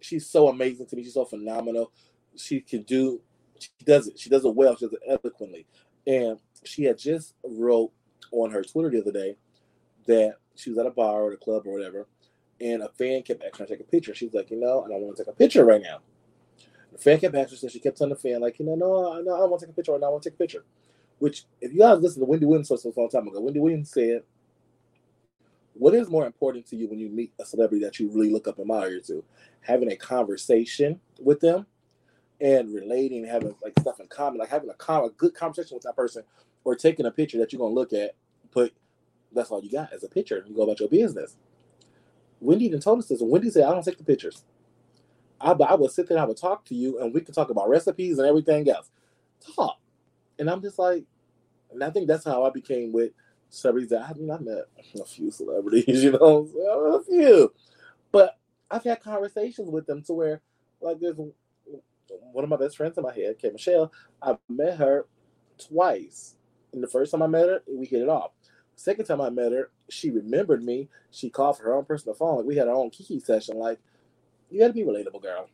she's 0.00 0.28
so 0.28 0.48
amazing 0.48 0.86
to 0.86 0.96
me. 0.96 1.04
She's 1.04 1.14
so 1.14 1.24
phenomenal. 1.24 1.92
She 2.36 2.60
can 2.60 2.82
do, 2.82 3.20
she 3.58 3.70
does 3.84 4.08
it. 4.08 4.18
She 4.18 4.28
does 4.30 4.44
it 4.44 4.54
well. 4.54 4.76
She 4.76 4.86
does 4.86 4.94
it 4.94 5.00
eloquently. 5.08 5.66
And 6.06 6.38
she 6.64 6.84
had 6.84 6.98
just 6.98 7.34
wrote 7.44 7.92
on 8.32 8.50
her 8.50 8.62
Twitter 8.62 8.90
the 8.90 9.00
other 9.00 9.12
day 9.12 9.36
that 10.06 10.36
she 10.54 10.70
was 10.70 10.78
at 10.78 10.86
a 10.86 10.90
bar 10.90 11.22
or 11.22 11.32
a 11.32 11.36
club 11.36 11.62
or 11.66 11.72
whatever, 11.72 12.06
and 12.60 12.82
a 12.82 12.88
fan 12.90 13.22
kept 13.22 13.42
asking 13.42 13.58
her 13.58 13.66
to 13.66 13.72
take 13.76 13.86
a 13.86 13.90
picture. 13.90 14.14
She's 14.14 14.32
like, 14.32 14.50
you 14.50 14.58
know, 14.58 14.84
I 14.84 14.88
don't 14.88 15.02
want 15.02 15.16
to 15.16 15.24
take 15.24 15.32
a 15.32 15.36
picture 15.36 15.64
right 15.64 15.82
now. 15.82 15.98
The 16.92 16.98
fan 16.98 17.18
kept 17.18 17.34
asking 17.34 17.56
her, 17.56 17.60
so 17.60 17.68
she 17.68 17.80
kept 17.80 17.98
telling 17.98 18.14
the 18.14 18.16
fan, 18.16 18.40
like, 18.40 18.58
you 18.58 18.64
know, 18.64 18.74
no, 18.74 19.20
no, 19.20 19.34
I 19.34 19.38
don't 19.40 19.50
want 19.50 19.60
to 19.60 19.66
take 19.66 19.72
a 19.72 19.76
picture 19.76 19.92
right 19.92 20.00
now. 20.00 20.08
I 20.08 20.10
want 20.10 20.22
to 20.22 20.30
take 20.30 20.36
a 20.36 20.38
picture. 20.38 20.64
Which, 21.18 21.44
if 21.60 21.72
you 21.72 21.80
guys 21.80 22.00
listen 22.00 22.20
to 22.20 22.26
Wendy 22.26 22.46
Williams 22.46 22.68
so, 22.68 22.92
long 22.96 23.08
time 23.08 23.26
ago, 23.26 23.40
Wendy 23.40 23.60
Williams 23.60 23.90
said, 23.90 24.22
what 25.78 25.94
is 25.94 26.08
more 26.08 26.26
important 26.26 26.66
to 26.68 26.76
you 26.76 26.88
when 26.88 26.98
you 26.98 27.08
meet 27.08 27.32
a 27.38 27.44
celebrity 27.44 27.84
that 27.84 27.98
you 27.98 28.08
really 28.08 28.30
look 28.30 28.48
up 28.48 28.58
and 28.58 28.62
admire 28.62 29.00
to? 29.00 29.24
Having 29.60 29.92
a 29.92 29.96
conversation 29.96 31.00
with 31.20 31.40
them 31.40 31.66
and 32.40 32.72
relating, 32.74 33.24
having 33.24 33.54
like 33.62 33.78
stuff 33.80 34.00
in 34.00 34.06
common, 34.08 34.38
like 34.38 34.48
having 34.48 34.70
a, 34.70 34.74
com- 34.74 35.04
a 35.04 35.10
good 35.10 35.34
conversation 35.34 35.74
with 35.74 35.84
that 35.84 35.96
person, 35.96 36.22
or 36.64 36.74
taking 36.74 37.06
a 37.06 37.10
picture 37.10 37.38
that 37.38 37.52
you're 37.52 37.60
gonna 37.60 37.74
look 37.74 37.92
at, 37.92 38.14
put 38.50 38.72
that's 39.32 39.50
all 39.50 39.62
you 39.62 39.70
got 39.70 39.92
as 39.92 40.02
a 40.04 40.08
picture. 40.08 40.44
You 40.46 40.54
go 40.54 40.62
about 40.62 40.80
your 40.80 40.88
business. 40.88 41.36
Wendy 42.40 42.66
even 42.66 42.80
told 42.80 42.98
us 42.98 43.08
this, 43.08 43.20
Wendy 43.22 43.50
said, 43.50 43.64
"I 43.64 43.70
don't 43.70 43.84
take 43.84 43.98
the 43.98 44.04
pictures. 44.04 44.44
I, 45.40 45.52
I 45.52 45.74
would 45.74 45.90
sit 45.90 46.08
there 46.08 46.16
and 46.16 46.24
I 46.24 46.26
would 46.26 46.36
talk 46.36 46.64
to 46.66 46.74
you, 46.74 47.00
and 47.00 47.12
we 47.12 47.20
could 47.20 47.34
talk 47.34 47.50
about 47.50 47.68
recipes 47.68 48.18
and 48.18 48.26
everything 48.26 48.68
else. 48.68 48.90
Talk." 49.54 49.78
And 50.38 50.50
I'm 50.50 50.62
just 50.62 50.78
like, 50.78 51.04
and 51.72 51.82
I 51.82 51.90
think 51.90 52.06
that's 52.06 52.24
how 52.24 52.44
I 52.44 52.50
became 52.50 52.92
with 52.92 53.12
celebrities 53.48 53.92
I 53.92 54.12
mean, 54.14 54.30
I 54.30 54.38
met 54.38 54.64
a 55.00 55.04
few 55.04 55.30
celebrities, 55.30 55.84
you 56.04 56.12
know, 56.12 56.48
a 56.94 57.02
few, 57.04 57.52
but 58.12 58.38
I've 58.70 58.84
had 58.84 59.02
conversations 59.02 59.70
with 59.70 59.86
them 59.86 60.02
to 60.02 60.12
where, 60.12 60.40
like, 60.80 60.98
there's 61.00 61.16
one 61.16 62.44
of 62.44 62.50
my 62.50 62.56
best 62.56 62.76
friends 62.76 62.96
in 62.96 63.04
my 63.04 63.14
head, 63.14 63.38
K. 63.38 63.50
Michelle. 63.50 63.92
I 64.22 64.36
met 64.48 64.78
her 64.78 65.06
twice. 65.58 66.34
And 66.72 66.82
the 66.82 66.88
first 66.88 67.12
time 67.12 67.22
I 67.22 67.26
met 67.26 67.48
her, 67.48 67.62
we 67.68 67.86
hit 67.86 68.02
it 68.02 68.08
off. 68.08 68.32
Second 68.74 69.06
time 69.06 69.20
I 69.20 69.30
met 69.30 69.52
her, 69.52 69.70
she 69.88 70.10
remembered 70.10 70.62
me. 70.62 70.88
She 71.10 71.30
called 71.30 71.56
for 71.56 71.64
her 71.64 71.74
own 71.74 71.84
personal 71.84 72.14
phone. 72.14 72.36
Like 72.36 72.46
we 72.46 72.56
had 72.56 72.68
our 72.68 72.74
own 72.74 72.90
Kiki 72.90 73.20
session. 73.20 73.56
Like, 73.56 73.78
you 74.50 74.60
gotta 74.60 74.72
be 74.72 74.82
relatable, 74.82 75.22
girl. 75.22 75.48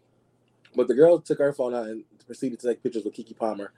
But 0.74 0.88
the 0.88 0.94
girl 0.94 1.20
took 1.20 1.38
her 1.38 1.52
phone 1.52 1.74
out 1.74 1.86
and 1.86 2.04
proceeded 2.26 2.58
to 2.60 2.68
take 2.68 2.82
pictures 2.82 3.04
with 3.04 3.14
Keke 3.14 3.36
Palmer 3.36 3.72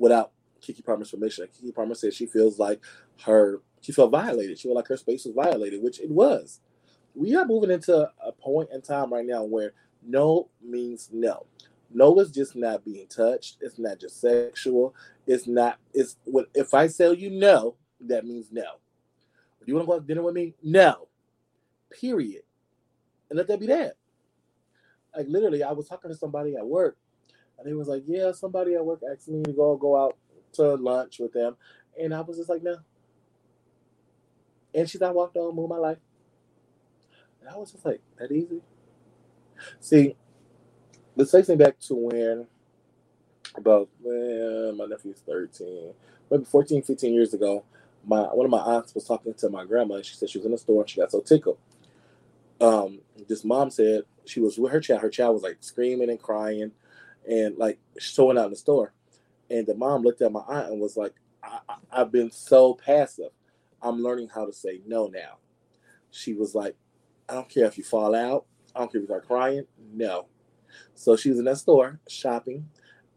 without 0.00 0.32
Keke 0.60 0.84
Palmer's 0.84 1.10
permission. 1.10 1.46
Keke 1.46 1.74
Palmer 1.74 1.94
said 1.94 2.14
she 2.14 2.26
feels 2.26 2.58
like 2.58 2.82
her 3.24 3.60
she 3.80 3.92
felt 3.92 4.10
violated. 4.10 4.58
She 4.58 4.68
felt 4.68 4.76
like 4.76 4.88
her 4.88 4.96
space 4.96 5.24
was 5.24 5.34
violated, 5.34 5.82
which 5.82 6.00
it 6.00 6.10
was. 6.10 6.60
We 7.14 7.36
are 7.36 7.46
moving 7.46 7.70
into 7.70 8.10
a 8.24 8.32
point 8.32 8.70
in 8.72 8.82
time 8.82 9.12
right 9.12 9.24
now 9.24 9.44
where 9.44 9.72
no 10.02 10.48
means 10.62 11.10
no. 11.12 11.46
No 11.92 12.18
is 12.20 12.30
just 12.30 12.56
not 12.56 12.84
being 12.84 13.06
touched. 13.08 13.58
It's 13.60 13.78
not 13.78 13.98
just 13.98 14.20
sexual. 14.20 14.94
It's 15.26 15.46
not. 15.46 15.78
It's 15.92 16.16
what 16.24 16.46
if 16.54 16.74
I 16.74 16.88
tell 16.88 17.14
you 17.14 17.30
no, 17.30 17.76
that 18.00 18.24
means 18.24 18.46
no. 18.50 18.62
Do 19.60 19.66
you 19.66 19.74
want 19.74 19.86
to 19.86 19.86
go 19.88 19.96
out 19.96 20.00
to 20.00 20.06
dinner 20.06 20.22
with 20.22 20.34
me? 20.34 20.54
No. 20.62 21.08
Period. 22.00 22.42
And 23.28 23.36
let 23.36 23.48
that 23.48 23.60
be 23.60 23.66
that. 23.66 23.94
Like 25.16 25.26
literally, 25.28 25.62
I 25.62 25.72
was 25.72 25.88
talking 25.88 26.10
to 26.10 26.16
somebody 26.16 26.56
at 26.56 26.66
work, 26.66 26.96
and 27.60 27.68
he 27.68 27.74
was 27.74 27.88
like, 27.88 28.04
"Yeah, 28.06 28.32
somebody 28.32 28.74
at 28.74 28.84
work 28.84 29.02
asked 29.10 29.28
me 29.28 29.42
to 29.44 29.52
go 29.52 29.76
go 29.76 30.02
out 30.02 30.16
to 30.54 30.74
lunch 30.76 31.20
with 31.20 31.32
them," 31.32 31.56
and 32.00 32.14
I 32.14 32.22
was 32.22 32.38
just 32.38 32.50
like, 32.50 32.62
"No." 32.62 32.76
And 34.74 34.88
she's 34.88 35.02
I 35.02 35.10
walked 35.10 35.36
on, 35.36 35.54
move 35.54 35.68
my 35.70 35.78
life. 35.78 35.98
And 37.40 37.50
I 37.50 37.56
was 37.56 37.72
just 37.72 37.86
like, 37.86 38.00
"That 38.18 38.32
easy." 38.32 38.62
See, 39.80 40.16
this 41.16 41.30
takes 41.30 41.48
me 41.48 41.56
back 41.56 41.78
to 41.80 41.94
when 41.94 42.46
about 43.56 43.88
man, 44.04 44.76
my 44.76 44.86
nephew's 44.86 45.22
13, 45.26 45.92
maybe 46.30 46.44
14, 46.44 46.82
15 46.82 47.14
years 47.14 47.34
ago. 47.34 47.64
My 48.06 48.22
one 48.22 48.46
of 48.46 48.50
my 48.50 48.58
aunts 48.60 48.94
was 48.94 49.04
talking 49.04 49.34
to 49.34 49.50
my 49.50 49.64
grandma, 49.64 49.96
and 49.96 50.04
she 50.04 50.14
said 50.14 50.30
she 50.30 50.38
was 50.38 50.46
in 50.46 50.52
the 50.52 50.58
store 50.58 50.82
and 50.82 50.90
she 50.90 51.00
got 51.00 51.10
so 51.12 51.20
tickled. 51.20 51.58
Um, 52.60 53.00
this 53.28 53.44
mom 53.44 53.70
said 53.70 54.04
she 54.26 54.40
was 54.40 54.58
with 54.58 54.72
her 54.72 54.80
child. 54.80 55.02
Her 55.02 55.10
child 55.10 55.34
was 55.34 55.42
like 55.42 55.58
screaming 55.60 56.10
and 56.10 56.20
crying, 56.20 56.72
and 57.28 57.56
like 57.56 57.78
showing 57.98 58.38
out 58.38 58.46
in 58.46 58.50
the 58.50 58.56
store. 58.56 58.92
And 59.50 59.66
the 59.66 59.74
mom 59.74 60.02
looked 60.02 60.22
at 60.22 60.32
my 60.32 60.42
aunt 60.48 60.70
and 60.72 60.80
was 60.80 60.96
like, 60.96 61.14
I, 61.42 61.60
"I've 61.90 62.12
been 62.12 62.30
so 62.30 62.74
passive. 62.74 63.30
I'm 63.82 64.02
learning 64.02 64.28
how 64.34 64.46
to 64.46 64.52
say 64.52 64.80
no 64.86 65.06
now." 65.06 65.38
She 66.10 66.34
was 66.34 66.54
like, 66.54 66.76
"I 67.28 67.34
don't 67.34 67.48
care 67.48 67.66
if 67.66 67.78
you 67.78 67.84
fall 67.84 68.14
out. 68.14 68.46
I 68.74 68.80
don't 68.80 68.92
care 68.92 69.00
if 69.00 69.02
you 69.02 69.08
start 69.08 69.26
crying. 69.26 69.66
No." 69.92 70.26
So 70.94 71.16
she 71.16 71.30
was 71.30 71.38
in 71.38 71.44
that 71.46 71.58
store 71.58 72.00
shopping, 72.08 72.68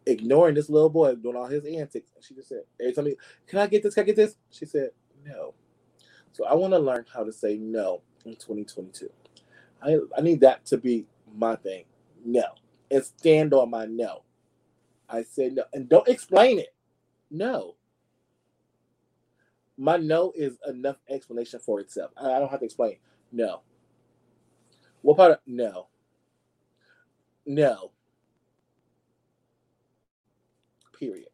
ignoring 0.06 0.56
this 0.56 0.70
little 0.70 0.90
boy 0.90 1.16
doing 1.16 1.36
all 1.36 1.48
his 1.48 1.66
antics. 1.66 2.12
And 2.16 2.24
she 2.24 2.34
just 2.34 2.50
said, 2.50 2.62
every 2.80 2.94
time 2.94 3.06
he, 3.08 3.16
can 3.48 3.60
I 3.60 3.68
get 3.68 3.84
this? 3.84 3.94
Can 3.94 4.04
I 4.04 4.06
get 4.06 4.16
this? 4.16 4.36
She 4.50 4.66
said, 4.66 4.90
no. 5.26 5.54
So 6.32 6.46
I 6.46 6.54
want 6.56 6.74
to 6.74 6.80
learn 6.80 7.06
how 7.14 7.24
to 7.24 7.32
say 7.32 7.58
no 7.58 8.02
in 8.26 8.34
2022. 8.34 9.10
I, 9.82 9.98
I 10.18 10.22
need 10.22 10.40
that 10.42 10.66
to 10.68 10.78
be 10.78 11.06
my 11.36 11.56
thing. 11.56 11.86
No. 12.26 12.44
And 12.94 13.06
stand 13.06 13.54
on 13.56 13.72
my 13.72 13.88
no. 13.88 14.24
I 15.10 15.24
said 15.24 15.56
no. 15.56 15.64
And 15.74 15.90
don't 15.90 16.08
explain 16.10 16.60
it. 16.60 16.76
No. 17.32 17.76
My 19.78 19.98
no 19.98 20.34
is 20.36 20.58
enough 20.68 20.98
explanation 21.10 21.60
for 21.60 21.80
itself. 21.82 22.12
I 22.18 22.40
don't 22.40 22.50
have 22.52 22.60
to 22.62 22.66
explain. 22.66 22.98
No. 23.32 23.62
What 25.02 25.18
part 25.18 25.32
of 25.34 25.40
no? 25.48 25.88
No. 27.46 27.92
Period. 31.00 31.30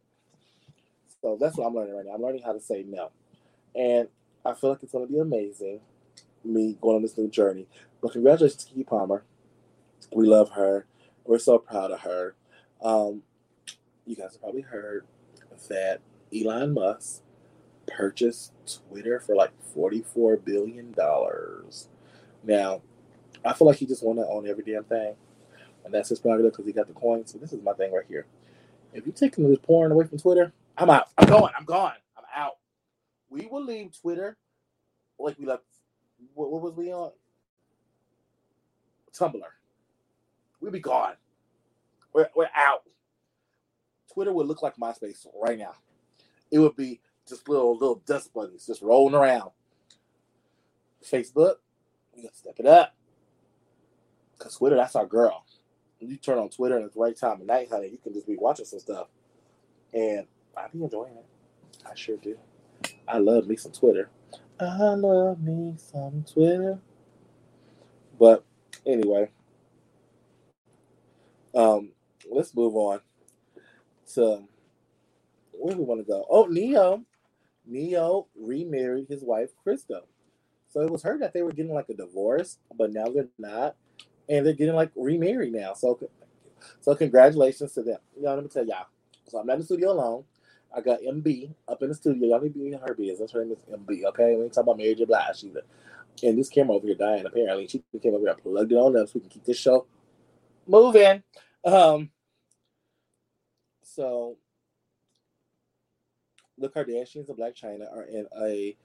So 1.22 1.38
that's 1.40 1.56
what 1.56 1.66
I'm 1.66 1.74
learning 1.74 1.96
right 1.96 2.06
now. 2.06 2.12
I'm 2.14 2.22
learning 2.22 2.42
how 2.44 2.52
to 2.52 2.60
say 2.60 2.84
no. 2.88 3.10
And 3.76 4.08
I 4.44 4.54
feel 4.54 4.70
like 4.70 4.82
it's 4.82 4.92
going 4.92 5.06
to 5.06 5.12
be 5.12 5.18
amazing, 5.20 5.80
me 6.44 6.78
going 6.80 6.96
on 6.96 7.02
this 7.02 7.18
new 7.18 7.28
journey. 7.28 7.68
But 8.02 8.12
congratulations 8.12 8.64
to 8.64 8.74
Keke 8.74 8.86
Palmer. 8.86 9.24
We 10.14 10.26
love 10.26 10.50
her. 10.52 10.86
We're 11.30 11.38
so 11.38 11.58
proud 11.58 11.92
of 11.92 12.00
her. 12.00 12.34
Um, 12.82 13.22
you 14.04 14.16
guys 14.16 14.32
have 14.32 14.40
probably 14.40 14.62
heard 14.62 15.06
that 15.68 16.00
Elon 16.34 16.74
Musk 16.74 17.22
purchased 17.86 18.52
Twitter 18.66 19.20
for 19.20 19.36
like 19.36 19.52
$44 19.76 20.44
billion. 20.44 20.92
Now, 22.42 22.82
I 23.44 23.52
feel 23.52 23.68
like 23.68 23.76
he 23.76 23.86
just 23.86 24.02
want 24.02 24.18
to 24.18 24.26
own 24.26 24.48
every 24.48 24.64
damn 24.64 24.82
thing. 24.82 25.14
And 25.84 25.94
that's 25.94 26.08
his 26.08 26.18
prerogative 26.18 26.50
because 26.50 26.66
he 26.66 26.72
got 26.72 26.88
the 26.88 26.94
coins. 26.94 27.30
So 27.30 27.38
this 27.38 27.52
is 27.52 27.62
my 27.62 27.74
thing 27.74 27.92
right 27.92 28.06
here. 28.08 28.26
If 28.92 29.06
you're 29.06 29.14
taking 29.14 29.48
this 29.48 29.60
porn 29.62 29.92
away 29.92 30.06
from 30.06 30.18
Twitter, 30.18 30.52
I'm 30.76 30.90
out. 30.90 31.10
I'm 31.16 31.28
going. 31.28 31.52
I'm 31.56 31.64
gone. 31.64 31.94
I'm 32.18 32.24
out. 32.34 32.56
We 33.28 33.46
will 33.46 33.62
leave 33.62 33.96
Twitter 34.00 34.36
like 35.16 35.38
we 35.38 35.46
left. 35.46 35.62
What, 36.34 36.50
what 36.50 36.60
was 36.60 36.74
we 36.74 36.92
on? 36.92 37.12
Tumblr. 39.16 39.40
We'll 40.60 40.72
be 40.72 40.80
gone. 40.80 41.14
We're, 42.12 42.28
we're 42.34 42.50
out. 42.54 42.82
Twitter 44.12 44.32
would 44.32 44.46
look 44.46 44.62
like 44.62 44.76
MySpace 44.76 45.26
right 45.40 45.58
now. 45.58 45.74
It 46.50 46.58
would 46.58 46.76
be 46.76 47.00
just 47.28 47.48
little 47.48 47.74
little 47.74 48.02
dust 48.06 48.34
bunnies 48.34 48.66
just 48.66 48.82
rolling 48.82 49.14
around. 49.14 49.50
Facebook, 51.04 51.56
you 52.14 52.24
gotta 52.24 52.34
step 52.34 52.56
it 52.58 52.66
up. 52.66 52.94
Cause 54.38 54.56
Twitter, 54.56 54.76
that's 54.76 54.96
our 54.96 55.06
girl. 55.06 55.44
You 56.00 56.16
turn 56.16 56.38
on 56.38 56.48
Twitter 56.48 56.78
at 56.78 56.92
the 56.92 56.98
right 57.00 57.16
time 57.16 57.40
of 57.40 57.46
night, 57.46 57.68
honey, 57.70 57.88
you 57.88 57.98
can 57.98 58.12
just 58.14 58.26
be 58.26 58.36
watching 58.36 58.64
some 58.64 58.80
stuff. 58.80 59.08
And 59.92 60.26
I 60.56 60.66
be 60.68 60.82
enjoying 60.82 61.14
it. 61.16 61.26
I 61.88 61.94
sure 61.94 62.16
do. 62.16 62.38
I 63.06 63.18
love 63.18 63.46
me 63.46 63.56
some 63.56 63.72
Twitter. 63.72 64.08
I 64.58 64.94
love 64.94 65.40
me 65.40 65.74
some 65.78 66.24
Twitter. 66.30 66.78
But 68.18 68.44
anyway, 68.86 69.30
um, 71.54 71.90
let's 72.30 72.54
move 72.54 72.74
on 72.74 73.00
to 74.14 74.42
where 75.52 75.74
do 75.74 75.80
we 75.80 75.84
want 75.84 76.00
to 76.00 76.10
go? 76.10 76.24
Oh, 76.28 76.46
Ne-Yo. 76.46 77.02
Ne-Yo 77.66 78.26
remarried 78.38 79.08
his 79.08 79.22
wife, 79.22 79.50
Crystal. 79.62 80.06
So 80.68 80.80
it 80.80 80.90
was 80.90 81.02
heard 81.02 81.20
that 81.22 81.34
they 81.34 81.42
were 81.42 81.52
getting 81.52 81.74
like 81.74 81.88
a 81.88 81.94
divorce, 81.94 82.58
but 82.76 82.92
now 82.92 83.06
they're 83.06 83.28
not. 83.38 83.76
And 84.28 84.46
they're 84.46 84.54
getting 84.54 84.74
like 84.74 84.90
remarried 84.94 85.52
now. 85.52 85.74
So 85.74 85.98
so 86.80 86.94
congratulations 86.94 87.72
to 87.72 87.82
them. 87.82 87.98
Y'all, 88.20 88.34
let 88.34 88.44
me 88.44 88.50
tell 88.50 88.66
y'all. 88.66 88.86
So 89.26 89.38
I'm 89.38 89.46
not 89.46 89.54
in 89.54 89.58
the 89.60 89.64
studio 89.66 89.92
alone. 89.92 90.24
I 90.74 90.80
got 90.80 91.00
MB 91.00 91.52
up 91.68 91.82
in 91.82 91.88
the 91.88 91.94
studio. 91.94 92.28
Y'all 92.28 92.40
need 92.40 92.52
to 92.52 92.58
be 92.58 92.72
in 92.72 92.78
her 92.78 92.94
business. 92.94 93.32
Her 93.32 93.44
name 93.44 93.52
is 93.52 93.74
MB, 93.74 94.04
okay? 94.06 94.36
We 94.36 94.44
ain't 94.44 94.52
talking 94.52 94.68
about 94.68 94.78
Mary 94.78 94.94
J. 94.94 95.04
Blige 95.04 95.44
either. 95.44 95.62
And 96.22 96.38
this 96.38 96.48
camera 96.48 96.76
over 96.76 96.86
here 96.86 96.96
dying, 96.96 97.26
apparently. 97.26 97.66
She 97.66 97.82
came 98.00 98.14
over 98.14 98.26
here 98.26 98.36
plugged 98.40 98.72
it 98.72 98.76
on 98.76 98.96
up 98.96 99.08
so 99.08 99.12
we 99.14 99.20
can 99.20 99.30
keep 99.30 99.44
this 99.44 99.58
show 99.58 99.86
moving. 100.66 101.22
Um, 101.64 102.10
so 103.94 104.36
the 106.58 106.68
Kardashians 106.68 107.28
and 107.28 107.38
Blac 107.38 107.60
Chyna 107.60 107.92
are 107.92 108.04
in 108.04 108.26
a 108.40 108.76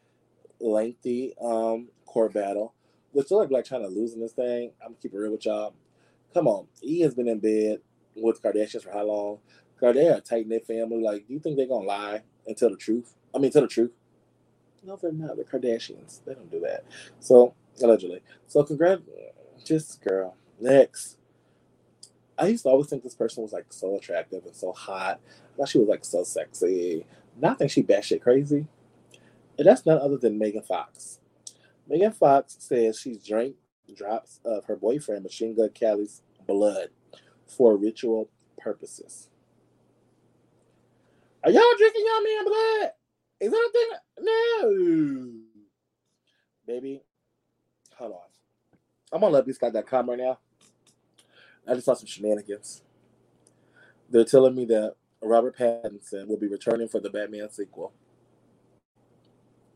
lengthy 0.60 1.34
um 1.42 1.90
court 2.06 2.34
battle. 2.34 2.74
Which 3.12 3.28
still 3.28 3.40
like 3.40 3.50
Blac 3.50 3.68
Chyna 3.68 3.94
losing 3.94 4.22
this 4.22 4.34
thing. 4.34 4.72
I'm 4.84 4.96
keep 5.02 5.14
it 5.14 5.18
real 5.18 5.32
with 5.32 5.46
y'all. 5.46 5.74
Come 6.34 6.48
on, 6.48 6.68
he 6.82 7.02
has 7.02 7.14
been 7.14 7.28
in 7.28 7.40
bed 7.40 7.80
with 8.16 8.42
Kardashians 8.42 8.84
for 8.84 8.92
how 8.92 9.06
long? 9.06 9.40
A 9.82 10.22
tight 10.22 10.48
knit 10.48 10.66
family. 10.66 11.04
Like, 11.04 11.28
do 11.28 11.34
you 11.34 11.40
think 11.40 11.58
they're 11.58 11.68
gonna 11.68 11.86
lie 11.86 12.24
and 12.48 12.58
tell 12.58 12.70
the 12.70 12.78
truth? 12.78 13.14
I 13.34 13.38
mean, 13.38 13.52
tell 13.52 13.62
the 13.62 13.68
truth. 13.68 13.92
No, 14.84 14.96
they're 14.96 15.12
not. 15.12 15.36
They're 15.36 15.46
Kardashians. 15.46 16.22
They 16.26 16.34
don't 16.34 16.50
do 16.50 16.60
that. 16.62 16.86
So 17.20 17.54
allegedly. 17.82 18.22
So 18.48 18.64
congrats, 18.64 19.02
just 19.64 20.02
girl. 20.02 20.36
Next. 20.60 21.18
I 22.38 22.48
used 22.48 22.64
to 22.64 22.70
always 22.70 22.88
think 22.88 23.04
this 23.04 23.16
person 23.16 23.44
was 23.44 23.54
like 23.54 23.66
so 23.70 23.96
attractive 23.96 24.46
and 24.46 24.56
so 24.56 24.74
hot. 24.74 25.20
I 25.54 25.58
thought 25.58 25.70
she 25.70 25.80
was 25.80 25.88
like 25.88 26.04
so 26.04 26.24
sexy. 26.24 27.06
Now 27.40 27.52
I 27.52 27.54
think 27.56 27.72
she 27.72 27.84
batshit 27.84 28.22
crazy. 28.22 28.68
And 29.58 29.68
that's 29.68 29.86
none 29.86 30.00
other 30.00 30.18
than 30.18 30.38
Megan 30.38 30.64
Fox. 30.64 31.20
Megan 31.88 32.12
Fox 32.12 32.58
says 32.60 33.00
she's 33.00 33.26
drank 33.26 33.56
drops 33.96 34.40
of 34.44 34.66
her 34.66 34.76
boyfriend 34.76 35.24
Machine 35.24 35.56
Gun 35.56 35.70
Kelly's 35.70 36.22
blood 36.48 36.90
for 37.46 37.78
ritual 37.78 38.30
purposes. 38.58 39.30
Are 41.44 41.52
y'all 41.52 41.62
drinking 41.78 42.06
y'all 42.06 42.24
man 42.24 42.46
blood? 42.46 42.92
Is 43.40 43.52
that 43.52 43.70
a 43.70 43.72
thing? 43.72 43.90
No. 44.20 45.32
Baby, 46.66 47.04
hold 47.96 48.14
on. 48.14 48.20
I'm 49.12 49.24
on 49.24 49.32
lovebscott.com 49.32 50.10
right 50.10 50.18
now. 50.18 50.40
I 51.68 51.74
just 51.74 51.86
saw 51.86 51.94
some 51.94 52.08
shenanigans. 52.08 52.84
They're 54.10 54.24
telling 54.24 54.56
me 54.56 54.66
that 54.66 54.96
Robert 55.22 55.58
Pattinson 55.58 56.28
will 56.28 56.38
be 56.38 56.48
returning 56.48 56.88
for 56.88 57.00
the 57.00 57.10
Batman 57.10 57.50
sequel. 57.50 57.92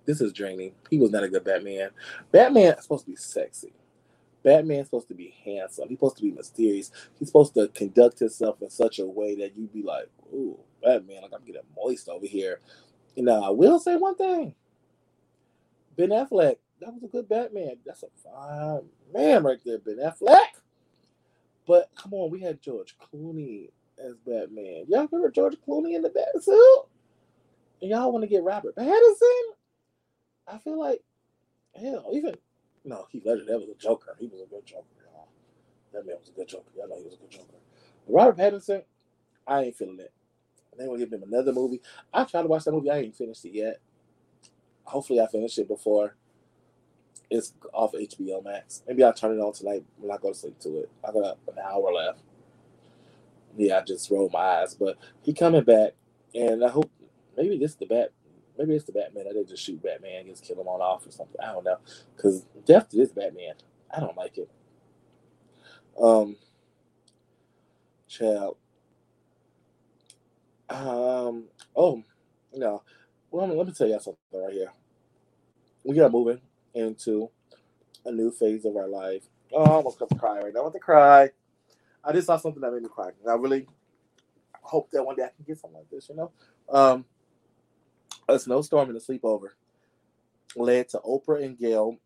This 0.06 0.22
is 0.22 0.34
draining. 0.34 0.74
He 0.90 0.98
was 0.98 1.12
not 1.12 1.24
a 1.24 1.30
good 1.30 1.44
Batman. 1.44 1.90
Batman 2.32 2.74
is 2.74 2.84
supposed 2.84 3.06
to 3.06 3.12
be 3.12 3.16
sexy. 3.16 3.74
Batman's 4.44 4.88
supposed 4.88 5.10
to 5.10 5.14
be 5.14 5.36
handsome. 5.44 5.90
He's 5.90 5.98
supposed 5.98 6.18
to 6.18 6.24
be 6.24 6.32
mysterious. 6.32 6.92
He's 7.18 7.28
supposed 7.28 7.54
to 7.56 7.68
conduct 7.70 8.20
himself 8.20 8.62
in 8.62 8.70
such 8.70 9.00
a 9.00 9.06
way 9.06 9.36
that 9.36 9.58
you'd 9.58 9.74
be 9.74 9.84
like, 9.84 10.08
ooh, 10.34 10.58
Batman, 10.82 11.24
like 11.24 11.32
I'm 11.36 11.46
getting 11.46 11.62
moist 11.76 12.08
over 12.08 12.26
here. 12.26 12.60
You 13.16 13.24
uh, 13.24 13.26
know, 13.26 13.44
I 13.44 13.50
will 13.50 13.80
say 13.80 13.96
one 13.98 14.16
thing. 14.16 14.56
Ben 15.98 16.10
Affleck, 16.10 16.56
that 16.80 16.94
was 16.94 17.04
a 17.04 17.08
good 17.08 17.28
Batman. 17.28 17.76
That's 17.86 18.04
a 18.04 18.08
fine 18.24 18.88
man 19.14 19.44
right 19.44 19.60
there, 19.66 19.80
Ben 19.80 19.98
Affleck. 19.98 20.59
But 21.70 21.92
come 21.96 22.16
on, 22.16 22.32
we 22.32 22.42
had 22.42 22.64
George 22.64 22.96
Clooney 22.98 23.70
as 24.04 24.16
Batman. 24.26 24.86
Y'all 24.88 25.08
remember 25.12 25.30
George 25.30 25.56
Clooney 25.68 25.94
in 25.94 26.02
the 26.02 26.10
bat 26.10 26.30
suit? 26.42 26.86
And 27.80 27.92
y'all 27.92 28.12
want 28.12 28.24
to 28.24 28.28
get 28.28 28.42
Robert 28.42 28.76
Pattinson? 28.76 29.42
I 30.48 30.58
feel 30.58 30.80
like, 30.80 31.04
hell, 31.80 32.10
even 32.12 32.34
no, 32.84 33.06
Heath 33.12 33.24
Ledger, 33.24 33.46
that 33.46 33.60
was 33.60 33.70
a 33.70 33.76
Joker. 33.76 34.16
He 34.20 34.26
was 34.26 34.42
a 34.42 34.48
good 34.48 34.66
Joker, 34.66 34.88
y'all. 35.14 35.28
That 35.94 36.08
man 36.08 36.16
was 36.20 36.30
a 36.30 36.32
good 36.32 36.48
Joker. 36.48 36.72
Y'all 36.76 36.90
know 36.90 36.98
he 36.98 37.04
was 37.04 37.14
a 37.14 37.18
good 37.18 37.30
Joker. 37.30 37.54
Robert 38.08 38.38
Pattinson, 38.38 38.82
I 39.46 39.66
ain't 39.66 39.78
feeling 39.78 40.00
it. 40.00 40.12
They 40.76 40.88
gonna 40.88 40.98
give 40.98 41.14
him 41.14 41.22
another 41.22 41.54
movie. 41.54 41.84
I 42.12 42.24
tried 42.24 42.44
to 42.44 42.48
watch 42.48 42.64
that 42.64 42.72
movie. 42.72 42.90
I 42.90 42.98
ain't 42.98 43.16
finished 43.16 43.46
it 43.46 43.54
yet. 43.54 43.80
Hopefully, 44.86 45.22
I 45.22 45.28
finish 45.28 45.56
it 45.60 45.68
before 45.68 46.16
it's 47.30 47.54
off 47.74 47.94
HBO 47.94 48.44
Max. 48.44 48.84
Maybe 48.88 49.04
I'll 49.04 49.14
turn 49.14 49.38
it 49.38 49.42
on 49.42 49.54
tonight 49.54 49.84
when 49.98 50.12
I 50.12 50.18
go 50.18 50.30
to 50.30 50.36
sleep 50.36 50.60
to 50.62 50.80
it. 50.80 50.90
I 51.08 51.12
got 51.12 51.38
an 51.48 51.60
hour 51.64 51.94
left. 51.94 52.22
Yeah, 53.58 53.80
I 53.80 53.82
just 53.82 54.10
rolled 54.10 54.32
my 54.32 54.40
eyes, 54.40 54.76
but 54.76 54.98
he 55.22 55.34
coming 55.34 55.64
back, 55.64 55.94
and 56.34 56.64
I 56.64 56.70
hope 56.70 56.92
maybe 57.38 57.58
this 57.58 57.72
is 57.72 57.78
the 57.78 57.86
bat. 57.86 58.12
Maybe 58.58 58.76
it's 58.76 58.86
the 58.86 58.92
Batman. 58.92 59.26
I 59.30 59.34
did 59.34 59.48
just 59.48 59.64
shoot 59.64 59.82
Batman, 59.82 60.22
and 60.22 60.30
just 60.30 60.44
kill 60.44 60.60
him 60.60 60.68
on 60.68 60.82
off 60.82 61.08
or 61.08 61.12
something. 61.12 61.40
I 61.42 61.54
don't 61.54 61.64
know, 61.64 61.78
because 62.16 62.46
death 62.66 62.90
to 62.90 62.98
this 62.98 63.12
Batman, 63.12 63.54
I 63.96 64.00
don't 64.00 64.18
like 64.18 64.38
it. 64.38 64.50
Um, 66.02 66.36
child, 68.08 68.58
um. 70.70 71.46
Oh, 71.76 72.04
no. 72.54 72.84
Well, 73.32 73.48
let 73.48 73.68
me 73.68 73.74
tell 73.74 73.88
you 73.88 74.00
something 74.00 74.16
right 74.34 74.54
here. 74.54 74.72
We 75.84 75.96
got 75.96 76.12
moving 76.12 76.42
into 76.74 77.30
a 78.06 78.12
new 78.12 78.32
phase 78.32 78.66
of 78.66 78.76
our 78.76 78.88
life. 78.88 79.24
Oh, 79.52 79.64
I 79.64 79.70
almost 79.70 80.00
got 80.00 80.10
to 80.10 80.16
cry 80.16 80.40
right 80.40 80.54
now. 80.54 80.60
I 80.60 80.64
want 80.64 80.74
to 80.74 80.80
cry. 80.80 81.30
I 82.04 82.14
just 82.14 82.28
saw 82.28 82.38
something 82.38 82.62
that 82.62 82.72
made 82.72 82.84
me 82.84 82.90
cry. 82.90 83.10
And 83.22 83.32
I 83.32 83.36
really 83.36 83.68
hope 84.62 84.90
that 84.92 85.04
one 85.04 85.16
day 85.16 85.24
I 85.24 85.30
can 85.36 85.46
get 85.46 85.60
something 85.60 85.80
like 85.80 85.90
this, 85.90 86.10
you 86.10 86.16
know? 86.16 86.32
Um, 86.70 87.06
a 88.28 88.40
snowstorm 88.40 88.90
and 88.90 88.98
a 88.98 89.02
sleepover 89.02 89.50
led 90.56 90.90
to 90.90 91.00
Oprah 91.00 91.44
and 91.44 91.58
Gayle, 91.58 91.98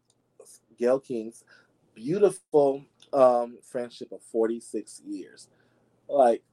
Gayle 0.78 0.99
King's 0.99 1.43
beautiful 1.93 2.84
um, 3.12 3.58
friendship 3.62 4.12
of 4.12 4.21
46 4.23 5.02
years. 5.06 5.49
Like, 6.08 6.43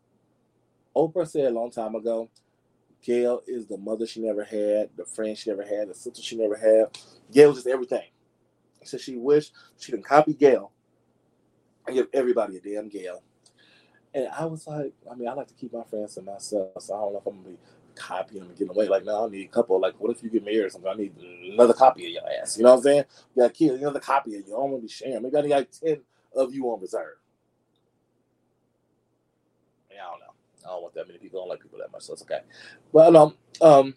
Oprah 0.94 1.29
said 1.29 1.46
a 1.46 1.51
long 1.51 1.70
time 1.70 1.94
ago, 1.94 2.29
Gayle 3.03 3.43
is 3.47 3.67
the 3.67 3.79
mother 3.79 4.07
she 4.07 4.21
never 4.21 4.45
had, 4.45 4.91
the 4.97 5.05
friend 5.05 5.37
she 5.37 5.51
never 5.51 5.63
had, 5.63 5.89
the 5.89 5.95
sister 5.95 6.23
she 6.23 6.37
never 6.37 6.57
had. 6.57 6.97
Was 7.47 7.57
just 7.57 7.67
everything. 7.67 8.09
So 8.85 8.99
she 8.99 9.17
wished 9.17 9.53
she 9.79 9.93
could 9.93 10.05
copy 10.05 10.35
Gayle 10.35 10.73
and 11.87 11.97
give 11.97 12.09
everybody 12.13 12.57
a 12.57 12.61
damn 12.61 12.89
Gayle. 12.89 13.23
And 14.13 14.29
I 14.29 14.45
was 14.45 14.67
like, 14.67 14.93
I 15.11 15.15
mean, 15.15 15.29
I 15.29 15.33
like 15.35 15.47
to 15.49 15.55
keep 15.55 15.73
my 15.73 15.85
friends 15.85 16.15
to 16.15 16.23
myself, 16.23 16.71
so 16.79 16.95
I 16.95 17.01
don't 17.01 17.13
know 17.13 17.19
if 17.21 17.27
I'm 17.27 17.43
gonna 17.43 17.49
be 17.51 17.59
copying 17.95 18.41
them 18.41 18.49
and 18.49 18.59
getting 18.59 18.75
away. 18.75 18.89
Like, 18.89 19.05
no, 19.05 19.27
I 19.27 19.29
need 19.29 19.45
a 19.45 19.49
couple. 19.49 19.81
Like, 19.81 19.95
what 19.99 20.11
if 20.11 20.23
you 20.23 20.31
get 20.31 20.45
married 20.45 20.65
or 20.65 20.71
something? 20.71 20.91
I 20.91 20.95
need 20.95 21.15
another 21.53 21.75
copy 21.75 22.07
of 22.07 22.13
your 22.13 22.23
ass. 22.41 22.59
You 22.59 22.65
know 22.65 22.71
what 22.71 22.79
I'm 22.79 22.83
saying? 22.83 23.05
You 23.37 23.43
got 23.43 23.55
kids, 23.55 23.75
another 23.75 24.01
copy 24.01 24.35
of 24.37 24.47
you. 24.47 24.55
I 24.55 24.59
don't 24.59 24.71
want 24.71 24.83
to 24.83 24.87
be 24.87 24.93
sharing. 24.93 25.23
Maybe 25.23 25.37
I 25.37 25.41
need 25.43 25.51
like 25.51 25.71
ten 25.71 26.01
of 26.35 26.53
you 26.53 26.65
on 26.67 26.81
reserve. 26.81 27.17
Yeah, 29.93 30.07
I 30.64 30.70
don't 30.70 30.83
want 30.83 30.94
that 30.94 31.09
many 31.09 31.18
people. 31.18 31.40
I 31.40 31.42
don't 31.42 31.51
like 31.51 31.62
people 31.62 31.79
that 31.81 31.92
much, 31.92 32.03
so 32.05 32.14
it's 32.14 32.23
okay. 32.23 32.40
But 32.92 33.16
um, 33.16 33.35
um, 33.61 33.94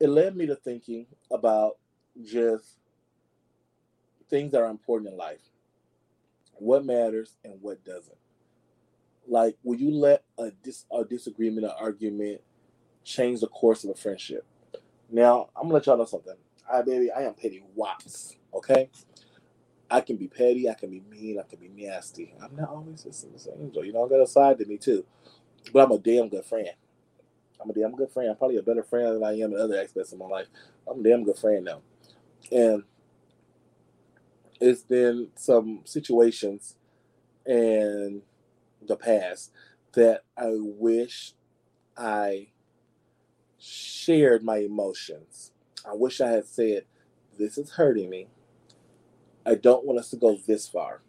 it 0.00 0.08
led 0.08 0.36
me 0.36 0.46
to 0.46 0.56
thinking 0.56 1.06
about 1.32 1.78
just 2.24 2.76
things 4.30 4.52
that 4.52 4.62
are 4.62 4.70
important 4.70 5.12
in 5.12 5.18
life, 5.18 5.40
what 6.54 6.84
matters 6.84 7.36
and 7.44 7.60
what 7.62 7.84
doesn't. 7.84 8.16
Like, 9.28 9.56
will 9.64 9.76
you 9.78 9.92
let 9.92 10.24
a 10.38 10.50
dis 10.62 10.84
a 10.92 11.04
disagreement, 11.04 11.66
an 11.66 11.72
argument, 11.80 12.42
change 13.04 13.40
the 13.40 13.48
course 13.48 13.84
of 13.84 13.90
a 13.90 13.94
friendship? 13.94 14.46
Now, 15.10 15.50
I'm 15.56 15.64
gonna 15.64 15.74
let 15.74 15.86
y'all 15.86 15.98
know 15.98 16.06
something. 16.06 16.34
I 16.72 16.82
baby, 16.82 17.10
I 17.12 17.22
am 17.22 17.34
petty 17.34 17.64
wops. 17.74 18.36
Okay, 18.54 18.90
I 19.90 20.00
can 20.00 20.16
be 20.16 20.28
petty, 20.28 20.68
I 20.68 20.74
can 20.74 20.90
be 20.90 21.02
mean, 21.10 21.38
I 21.38 21.42
can 21.48 21.60
be 21.60 21.68
nasty. 21.68 22.34
I'm 22.42 22.56
not 22.56 22.70
always 22.70 23.04
this 23.04 23.24
angel. 23.60 23.84
You 23.84 23.92
know, 23.92 24.04
I 24.04 24.08
got 24.08 24.20
a 24.20 24.26
side 24.26 24.58
to 24.58 24.66
me 24.66 24.78
too. 24.78 25.04
But 25.72 25.84
I'm 25.84 25.92
a 25.92 25.98
damn 25.98 26.28
good 26.28 26.44
friend. 26.44 26.70
I'm 27.60 27.70
a 27.70 27.72
damn 27.72 27.94
good 27.94 28.10
friend. 28.10 28.30
I'm 28.30 28.36
probably 28.36 28.56
a 28.56 28.62
better 28.62 28.82
friend 28.82 29.16
than 29.16 29.24
I 29.24 29.32
am 29.38 29.52
in 29.52 29.60
other 29.60 29.80
aspects 29.80 30.12
of 30.12 30.18
my 30.18 30.26
life. 30.26 30.46
I'm 30.88 31.00
a 31.00 31.02
damn 31.02 31.24
good 31.24 31.38
friend 31.38 31.64
now. 31.64 31.82
And 32.52 32.84
it's 34.60 34.82
been 34.82 35.28
some 35.36 35.80
situations 35.84 36.76
in 37.46 38.22
the 38.86 38.96
past 38.96 39.52
that 39.92 40.22
I 40.36 40.50
wish 40.52 41.32
I 41.96 42.48
shared 43.58 44.44
my 44.44 44.58
emotions. 44.58 45.52
I 45.88 45.94
wish 45.94 46.20
I 46.20 46.28
had 46.28 46.46
said, 46.46 46.84
This 47.38 47.58
is 47.58 47.72
hurting 47.72 48.10
me. 48.10 48.28
I 49.46 49.54
don't 49.54 49.84
want 49.84 50.00
us 50.00 50.10
to 50.10 50.16
go 50.16 50.36
this 50.44 50.68
far. 50.68 51.02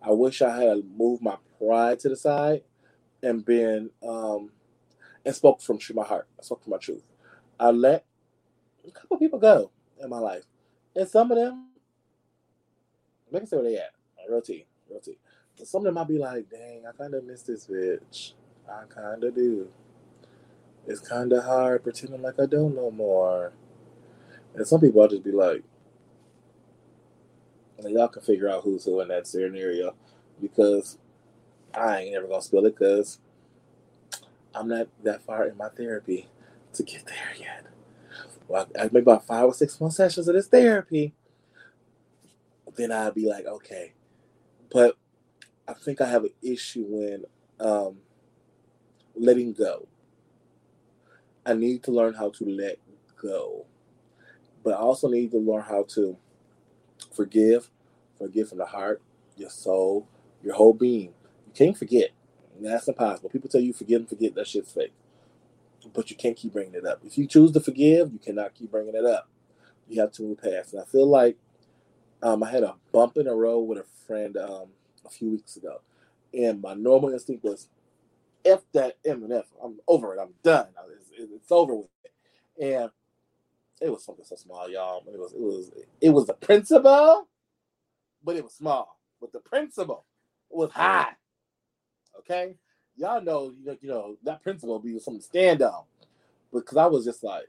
I 0.00 0.12
wish 0.12 0.40
I 0.40 0.56
had 0.56 0.84
moved 0.96 1.22
my 1.22 1.36
pride 1.58 1.98
to 2.00 2.08
the 2.08 2.16
side 2.16 2.62
and 3.22 3.44
been 3.44 3.90
um, 4.06 4.50
and 5.24 5.34
spoke 5.34 5.60
from 5.60 5.80
my 5.94 6.04
heart. 6.04 6.28
I 6.38 6.44
spoke 6.44 6.62
from 6.62 6.70
my 6.70 6.78
truth. 6.78 7.02
I 7.58 7.70
let 7.70 8.04
a 8.86 8.90
couple 8.92 9.16
people 9.18 9.40
go 9.40 9.70
in 10.00 10.08
my 10.10 10.18
life, 10.18 10.44
and 10.94 11.08
some 11.08 11.30
of 11.32 11.38
them, 11.38 11.70
let 13.30 13.42
me 13.42 13.48
say 13.48 13.56
where 13.56 13.64
they 13.64 13.76
at. 13.76 13.92
Real 14.28 14.40
tea, 14.40 14.66
real 14.88 15.00
tea. 15.00 15.18
some 15.64 15.80
of 15.80 15.84
them 15.86 15.94
might 15.94 16.08
be 16.08 16.18
like, 16.18 16.48
"Dang, 16.48 16.84
I 16.86 16.92
kind 16.92 17.14
of 17.14 17.24
miss 17.24 17.42
this 17.42 17.66
bitch. 17.66 18.34
I 18.68 18.84
kind 18.88 19.24
of 19.24 19.34
do. 19.34 19.68
It's 20.86 21.00
kind 21.00 21.32
of 21.32 21.44
hard 21.44 21.82
pretending 21.82 22.22
like 22.22 22.38
I 22.40 22.46
don't 22.46 22.76
know 22.76 22.92
more." 22.92 23.52
And 24.54 24.66
some 24.66 24.80
people 24.80 25.02
I'll 25.02 25.08
just 25.08 25.24
be 25.24 25.32
like, 25.32 25.64
y'all 27.90 28.08
can 28.08 28.22
figure 28.22 28.48
out 28.48 28.62
who's 28.62 28.84
who 28.84 29.00
in 29.00 29.08
that 29.08 29.26
scenario 29.26 29.94
because 30.40 30.98
I 31.74 32.00
ain't 32.00 32.12
never 32.12 32.26
gonna 32.26 32.42
spill 32.42 32.66
it 32.66 32.76
because 32.78 33.18
I'm 34.54 34.68
not 34.68 34.88
that 35.04 35.22
far 35.22 35.46
in 35.46 35.56
my 35.56 35.68
therapy 35.68 36.28
to 36.74 36.82
get 36.82 37.06
there 37.06 37.34
yet. 37.38 37.66
Well, 38.48 38.68
I 38.78 38.84
maybe 38.84 38.98
about 39.00 39.26
five 39.26 39.44
or 39.44 39.54
six 39.54 39.80
more 39.80 39.90
sessions 39.90 40.28
of 40.28 40.34
this 40.34 40.48
therapy. 40.48 41.14
Then 42.76 42.92
I'd 42.92 43.14
be 43.14 43.28
like, 43.28 43.46
okay. 43.46 43.92
But 44.70 44.96
I 45.68 45.74
think 45.74 46.00
I 46.00 46.06
have 46.06 46.24
an 46.24 46.32
issue 46.42 46.84
when 46.88 47.24
um, 47.60 47.98
letting 49.14 49.52
go. 49.52 49.86
I 51.44 51.54
need 51.54 51.82
to 51.84 51.90
learn 51.90 52.14
how 52.14 52.30
to 52.30 52.44
let 52.44 52.78
go. 53.20 53.66
But 54.64 54.74
I 54.74 54.78
also 54.78 55.08
need 55.08 55.32
to 55.32 55.38
learn 55.38 55.62
how 55.62 55.84
to 55.94 56.16
forgive, 57.14 57.70
forgive 58.18 58.48
from 58.48 58.58
the 58.58 58.66
heart, 58.66 59.02
your 59.36 59.50
soul, 59.50 60.08
your 60.42 60.54
whole 60.54 60.74
being. 60.74 61.12
You 61.46 61.52
can't 61.54 61.76
forget. 61.76 62.10
That's 62.60 62.88
impossible. 62.88 63.30
People 63.30 63.48
tell 63.48 63.60
you 63.60 63.72
forgive 63.72 64.00
and 64.00 64.08
forget. 64.08 64.34
That 64.34 64.46
shit's 64.46 64.72
fake. 64.72 64.92
But 65.92 66.10
you 66.10 66.16
can't 66.16 66.36
keep 66.36 66.52
bringing 66.52 66.74
it 66.74 66.86
up. 66.86 67.00
If 67.04 67.18
you 67.18 67.26
choose 67.26 67.50
to 67.52 67.60
forgive, 67.60 68.12
you 68.12 68.18
cannot 68.18 68.54
keep 68.54 68.70
bringing 68.70 68.94
it 68.94 69.04
up. 69.04 69.28
You 69.88 70.00
have 70.00 70.12
to 70.12 70.22
move 70.22 70.40
past. 70.40 70.72
And 70.72 70.82
I 70.82 70.84
feel 70.84 71.08
like 71.08 71.36
um, 72.22 72.42
I 72.42 72.50
had 72.50 72.62
a 72.62 72.76
bump 72.92 73.16
in 73.16 73.26
a 73.26 73.34
row 73.34 73.58
with 73.58 73.78
a 73.78 73.84
friend 74.06 74.36
um, 74.36 74.68
a 75.04 75.10
few 75.10 75.30
weeks 75.30 75.56
ago, 75.56 75.80
and 76.32 76.62
my 76.62 76.74
normal 76.74 77.10
instinct 77.10 77.42
was, 77.42 77.68
"F 78.44 78.60
that 78.74 78.96
M 79.04 79.24
and 79.24 79.32
F. 79.32 79.46
I'm 79.62 79.80
over 79.88 80.14
it. 80.14 80.20
I'm 80.20 80.34
done. 80.44 80.68
It's, 80.96 81.10
it's 81.32 81.50
over 81.50 81.74
with." 81.74 81.88
It. 82.04 82.74
And 82.74 82.90
it 83.82 83.90
was 83.90 84.04
something 84.04 84.24
so 84.24 84.36
small, 84.36 84.68
y'all. 84.70 85.02
It 85.12 85.18
was 85.18 85.32
it 85.32 85.40
was 85.40 85.70
it 86.00 86.10
was 86.10 86.26
the 86.26 86.34
principle, 86.34 87.28
but 88.24 88.36
it 88.36 88.44
was 88.44 88.54
small. 88.54 88.98
But 89.20 89.32
the 89.32 89.40
principle 89.40 90.04
was 90.50 90.70
high. 90.72 91.12
Okay, 92.20 92.56
y'all 92.96 93.20
know 93.20 93.52
you 93.58 93.66
know, 93.66 93.76
you 93.80 93.88
know 93.88 94.16
that 94.24 94.42
principle 94.42 94.78
be 94.78 94.98
something 94.98 95.20
to 95.20 95.26
stand 95.26 95.62
on. 95.62 95.84
Because 96.52 96.76
I 96.76 96.86
was 96.86 97.04
just 97.04 97.22
like, 97.24 97.48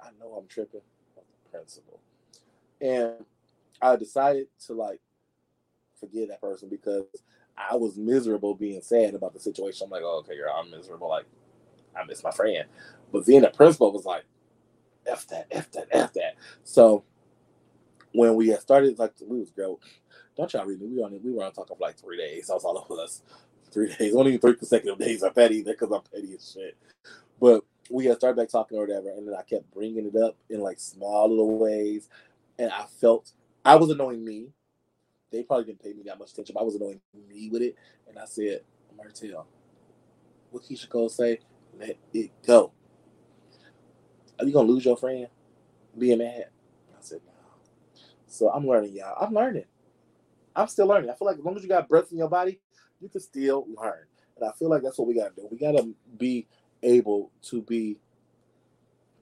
I 0.00 0.08
know 0.18 0.34
I'm 0.34 0.48
tripping 0.48 0.80
on 1.16 1.22
the 1.44 1.50
principle, 1.50 2.00
and 2.80 3.24
I 3.80 3.96
decided 3.96 4.48
to 4.66 4.74
like 4.74 5.00
forget 5.98 6.28
that 6.28 6.40
person 6.40 6.68
because 6.68 7.04
I 7.56 7.76
was 7.76 7.96
miserable 7.96 8.54
being 8.54 8.80
sad 8.80 9.14
about 9.14 9.34
the 9.34 9.40
situation. 9.40 9.84
I'm 9.84 9.90
like, 9.90 10.02
oh, 10.04 10.22
okay, 10.24 10.36
girl, 10.36 10.54
I'm 10.56 10.70
miserable. 10.70 11.08
Like, 11.08 11.26
I 11.94 12.04
miss 12.04 12.24
my 12.24 12.30
friend. 12.30 12.64
But 13.12 13.26
then 13.26 13.42
the 13.42 13.50
principal 13.50 13.92
was 13.92 14.04
like, 14.04 14.24
F 15.10 15.26
that, 15.28 15.46
F 15.50 15.70
that, 15.72 15.88
F 15.90 16.12
that. 16.14 16.36
So 16.64 17.04
when 18.12 18.34
we 18.34 18.48
had 18.48 18.60
started, 18.60 18.98
like 18.98 19.12
we 19.26 19.38
was 19.40 19.50
girl, 19.50 19.80
don't 20.36 20.52
y'all 20.52 20.64
read 20.64 20.80
me? 20.80 20.88
We 20.88 21.02
on 21.02 21.18
we 21.22 21.32
were 21.32 21.44
on 21.44 21.52
talking 21.52 21.76
for 21.76 21.82
like 21.82 21.98
three 21.98 22.16
days. 22.16 22.50
I 22.50 22.54
was 22.54 22.64
all 22.64 22.78
over 22.78 23.00
us. 23.02 23.22
Three 23.72 23.94
days, 23.98 24.14
only 24.14 24.36
three 24.38 24.56
consecutive 24.56 24.98
days. 24.98 25.22
I'm 25.22 25.32
petty 25.32 25.62
because 25.62 25.90
I'm 25.90 26.02
petty 26.12 26.34
as 26.34 26.52
shit. 26.52 26.76
But 27.40 27.64
we 27.90 28.06
had 28.06 28.16
started 28.18 28.36
back 28.36 28.48
talking 28.48 28.78
or 28.78 28.82
whatever, 28.82 29.10
and 29.10 29.26
then 29.26 29.34
I 29.34 29.42
kept 29.42 29.70
bringing 29.72 30.06
it 30.06 30.16
up 30.16 30.36
in 30.48 30.60
like 30.60 30.78
small 30.80 31.28
little 31.28 31.58
ways, 31.58 32.08
and 32.58 32.70
I 32.70 32.84
felt 33.00 33.32
I 33.64 33.76
was 33.76 33.90
annoying 33.90 34.24
me. 34.24 34.48
They 35.32 35.44
probably 35.44 35.66
didn't 35.66 35.82
pay 35.82 35.92
me 35.92 36.02
that 36.06 36.18
much 36.18 36.32
attention, 36.32 36.54
but 36.54 36.60
I 36.62 36.64
was 36.64 36.74
annoying 36.74 37.00
me 37.28 37.48
with 37.50 37.62
it, 37.62 37.76
and 38.08 38.18
I 38.18 38.24
said, 38.24 38.62
Martell, 38.96 39.46
what 40.50 40.64
Keyshia 40.64 40.88
Cole 40.88 41.08
say? 41.08 41.38
Let 41.78 41.96
it 42.12 42.30
go. 42.44 42.72
Are 44.40 44.46
you 44.46 44.52
gonna 44.52 44.68
lose 44.68 44.84
your 44.84 44.96
friend 44.96 45.28
being 45.96 46.18
mad? 46.18 46.46
I 46.92 47.00
said, 47.00 47.20
no. 47.26 47.32
So 48.26 48.48
I'm 48.50 48.66
learning, 48.66 48.94
y'all. 48.94 49.16
I'm 49.20 49.34
learning. 49.34 49.64
I'm 50.56 50.68
still 50.68 50.86
learning. 50.86 51.10
I 51.10 51.14
feel 51.14 51.26
like 51.26 51.38
as 51.38 51.44
long 51.44 51.56
as 51.56 51.62
you 51.62 51.68
got 51.68 51.88
breath 51.88 52.10
in 52.10 52.18
your 52.18 52.28
body, 52.28 52.60
you 53.00 53.08
can 53.08 53.20
still 53.20 53.66
learn. 53.76 54.04
And 54.36 54.48
I 54.48 54.52
feel 54.52 54.70
like 54.70 54.82
that's 54.82 54.98
what 54.98 55.08
we 55.08 55.14
gotta 55.14 55.34
do. 55.34 55.48
We 55.50 55.58
gotta 55.58 55.88
be 56.16 56.46
able 56.82 57.30
to 57.42 57.62
be 57.62 57.98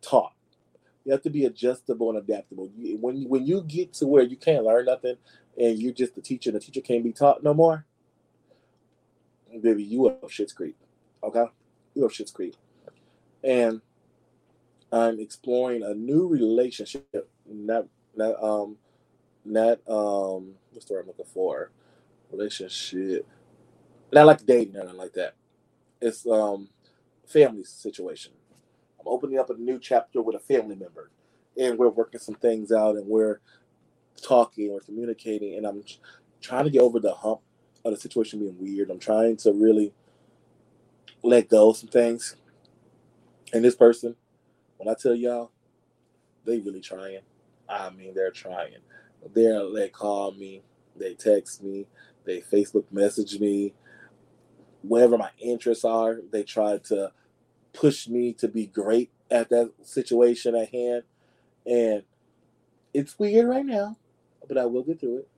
taught. 0.00 0.32
You 1.04 1.12
have 1.12 1.22
to 1.22 1.30
be 1.30 1.46
adjustable 1.46 2.10
and 2.10 2.18
adaptable. 2.18 2.70
when 3.00 3.16
you, 3.16 3.28
when 3.28 3.46
you 3.46 3.62
get 3.62 3.94
to 3.94 4.06
where 4.06 4.22
you 4.22 4.36
can't 4.36 4.64
learn 4.64 4.84
nothing 4.84 5.16
and 5.58 5.78
you're 5.78 5.92
just 5.92 6.14
the 6.14 6.20
teacher, 6.20 6.50
and 6.50 6.56
the 6.56 6.64
teacher 6.64 6.80
can't 6.80 7.02
be 7.02 7.12
taught 7.12 7.42
no 7.42 7.54
more, 7.54 7.86
baby, 9.60 9.82
you 9.82 10.06
up 10.06 10.30
shit's 10.30 10.52
creek. 10.52 10.76
Okay, 11.22 11.46
you 11.94 12.04
up 12.04 12.12
shit's 12.12 12.30
creek. 12.30 12.54
And 13.42 13.80
I'm 14.92 15.20
exploring 15.20 15.82
a 15.82 15.94
new 15.94 16.26
relationship. 16.26 17.30
Not 17.46 17.86
not 18.16 18.42
um 18.42 18.76
not 19.44 19.78
um 19.88 20.54
what's 20.72 20.86
the 20.86 20.94
word 20.94 21.00
I'm 21.02 21.06
looking 21.08 21.24
for? 21.26 21.70
Relationship. 22.32 23.26
Not 24.12 24.26
like 24.26 24.46
dating 24.46 24.76
or 24.76 24.84
nothing 24.84 24.98
like 24.98 25.12
that. 25.14 25.34
It's 26.00 26.26
um 26.26 26.68
family 27.26 27.64
situation. 27.64 28.32
I'm 29.00 29.06
opening 29.06 29.38
up 29.38 29.50
a 29.50 29.54
new 29.54 29.78
chapter 29.78 30.22
with 30.22 30.36
a 30.36 30.40
family 30.40 30.76
member, 30.76 31.10
and 31.56 31.78
we're 31.78 31.88
working 31.90 32.20
some 32.20 32.34
things 32.36 32.72
out, 32.72 32.96
and 32.96 33.06
we're 33.06 33.40
talking, 34.20 34.72
we're 34.72 34.80
communicating, 34.80 35.56
and 35.56 35.66
I'm 35.66 35.84
trying 36.40 36.64
to 36.64 36.70
get 36.70 36.82
over 36.82 37.00
the 37.00 37.14
hump 37.14 37.40
of 37.84 37.92
the 37.92 38.00
situation 38.00 38.40
being 38.40 38.58
weird. 38.58 38.90
I'm 38.90 38.98
trying 38.98 39.36
to 39.38 39.52
really 39.52 39.92
let 41.22 41.48
go 41.48 41.70
of 41.70 41.76
some 41.76 41.88
things. 41.88 42.36
And 43.52 43.64
this 43.64 43.76
person 43.76 44.16
when 44.78 44.88
I 44.88 44.96
tell 44.98 45.14
y'all, 45.14 45.52
they 46.46 46.60
really 46.60 46.80
trying. 46.80 47.20
I 47.68 47.90
mean, 47.90 48.14
they're 48.14 48.30
trying. 48.32 48.76
They're 49.34 49.70
they 49.72 49.88
call 49.90 50.32
me, 50.32 50.62
they 50.96 51.14
text 51.14 51.62
me, 51.62 51.86
they 52.24 52.40
Facebook 52.40 52.86
message 52.92 53.38
me. 53.40 53.74
whatever 54.82 55.18
my 55.18 55.30
interests 55.40 55.84
are, 55.84 56.18
they 56.32 56.42
try 56.42 56.78
to 56.78 57.12
push 57.72 58.08
me 58.08 58.32
to 58.34 58.48
be 58.48 58.66
great 58.66 59.10
at 59.30 59.50
that 59.50 59.72
situation 59.82 60.54
at 60.54 60.72
hand. 60.72 61.02
And 61.66 62.02
it's 62.94 63.18
weird 63.18 63.48
right 63.48 63.66
now, 63.66 63.96
but 64.46 64.58
I 64.58 64.66
will 64.66 64.82
get 64.82 65.00
through 65.00 65.18
it. 65.18 65.28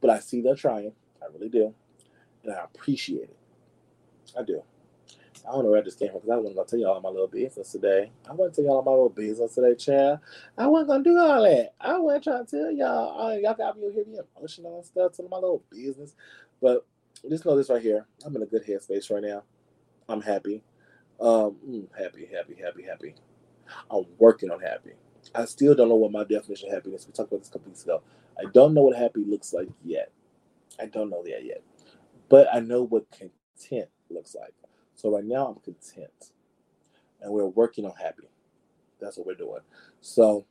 But 0.00 0.10
I 0.10 0.18
see 0.20 0.40
they're 0.40 0.56
trying. 0.56 0.92
I 1.22 1.26
really 1.32 1.48
do. 1.48 1.74
And 2.42 2.54
I 2.54 2.64
appreciate 2.64 3.30
it. 3.30 3.38
I 4.38 4.42
do. 4.42 4.62
I 5.48 5.52
don't 5.52 5.64
know 5.64 5.70
where 5.72 5.80
I 5.80 5.84
just 5.84 5.98
came 5.98 6.10
from 6.10 6.20
because 6.20 6.30
I 6.32 6.36
wasn't 6.36 6.56
gonna 6.56 6.68
tell 6.68 6.78
y'all 6.80 7.00
my 7.02 7.10
little 7.10 7.28
business 7.28 7.72
today. 7.72 8.10
I 8.28 8.34
wasn't 8.34 8.56
tell 8.56 8.64
y'all 8.66 8.82
my 8.82 8.92
little 8.92 9.10
business 9.10 9.54
today, 9.54 9.74
child. 9.76 10.20
I 10.58 10.66
wasn't 10.68 10.88
gonna 10.90 11.04
do 11.04 11.18
all 11.18 11.42
that. 11.42 11.74
I 11.80 11.98
wasn't 11.98 12.24
trying 12.24 12.46
to 12.46 12.50
tell 12.58 12.72
y'all. 12.72 13.40
Y'all 13.40 13.54
got 13.54 13.78
me 13.78 13.92
here 13.92 14.04
me 14.06 14.20
emotional 14.38 14.76
and 14.78 14.86
stuff, 14.86 15.12
telling 15.14 15.30
my 15.30 15.38
little 15.38 15.64
business. 15.70 16.14
But 16.62 16.86
just 17.28 17.46
know 17.46 17.56
this 17.56 17.70
right 17.70 17.82
here. 17.82 18.06
I'm 18.24 18.36
in 18.36 18.42
a 18.42 18.46
good 18.46 18.66
headspace 18.66 19.10
right 19.10 19.22
now. 19.22 19.42
I'm 20.08 20.22
happy. 20.22 20.62
Um, 21.20 21.56
mm, 21.68 21.88
happy, 21.98 22.28
happy, 22.32 22.56
happy, 22.62 22.82
happy. 22.84 23.14
I'm 23.90 24.06
working 24.18 24.50
on 24.50 24.60
happy. 24.60 24.92
I 25.34 25.46
still 25.46 25.74
don't 25.74 25.88
know 25.88 25.96
what 25.96 26.12
my 26.12 26.24
definition 26.24 26.68
of 26.68 26.74
happiness. 26.74 27.06
We 27.06 27.12
talked 27.12 27.32
about 27.32 27.40
this 27.40 27.48
a 27.50 27.52
couple 27.52 27.68
weeks 27.70 27.84
ago. 27.84 28.02
I 28.38 28.44
don't 28.52 28.74
know 28.74 28.82
what 28.82 28.96
happy 28.96 29.24
looks 29.24 29.52
like 29.52 29.68
yet. 29.84 30.12
I 30.80 30.86
don't 30.86 31.10
know 31.10 31.22
that 31.24 31.44
yet, 31.44 31.62
but 32.28 32.48
I 32.52 32.60
know 32.60 32.82
what 32.84 33.06
content 33.10 33.90
looks 34.10 34.34
like. 34.34 34.54
So 34.94 35.10
right 35.10 35.24
now 35.24 35.46
I'm 35.48 35.60
content, 35.60 36.32
and 37.20 37.32
we're 37.32 37.46
working 37.46 37.84
on 37.84 37.92
happy. 38.00 38.28
That's 39.00 39.18
what 39.18 39.26
we're 39.26 39.34
doing. 39.34 39.60
So 40.00 40.46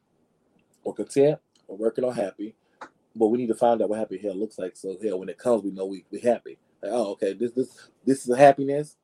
we're 0.83 0.93
content. 0.93 1.39
We're 1.67 1.77
working 1.77 2.03
on 2.03 2.13
happy, 2.13 2.55
but 3.15 3.27
we 3.27 3.37
need 3.37 3.47
to 3.47 3.55
find 3.55 3.81
out 3.81 3.89
what 3.89 3.99
happy 3.99 4.17
hell 4.17 4.35
looks 4.35 4.59
like. 4.59 4.75
So 4.75 4.97
hell, 5.01 5.19
when 5.19 5.29
it 5.29 5.37
comes, 5.37 5.63
we 5.63 5.71
know 5.71 5.85
we 5.85 6.05
we 6.11 6.19
happy. 6.19 6.57
Like, 6.81 6.91
oh, 6.93 7.11
okay, 7.13 7.33
this 7.33 7.51
this 7.51 7.89
this 8.05 8.23
is 8.23 8.29
a 8.29 8.37
happiness. 8.37 8.97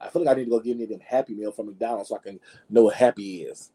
I 0.00 0.08
feel 0.08 0.24
like 0.24 0.36
I 0.36 0.38
need 0.38 0.44
to 0.44 0.50
go 0.50 0.60
get 0.60 0.76
me 0.76 0.84
a 0.84 1.04
happy 1.04 1.34
meal 1.34 1.50
from 1.50 1.66
McDonald's 1.66 2.10
so 2.10 2.16
I 2.16 2.20
can 2.20 2.38
know 2.70 2.84
what 2.84 2.94
happy 2.94 3.42
is. 3.42 3.72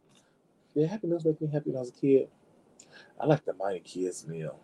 Yeah, 0.73 0.87
happy 0.87 1.07
meals 1.07 1.25
make 1.25 1.41
me 1.41 1.49
happy 1.51 1.69
when 1.69 1.77
I 1.77 1.81
was 1.81 1.89
a 1.89 1.93
kid. 1.93 2.29
I 3.19 3.25
like 3.25 3.45
the 3.45 3.53
Mighty 3.53 3.81
Kids 3.81 4.25
meal, 4.27 4.59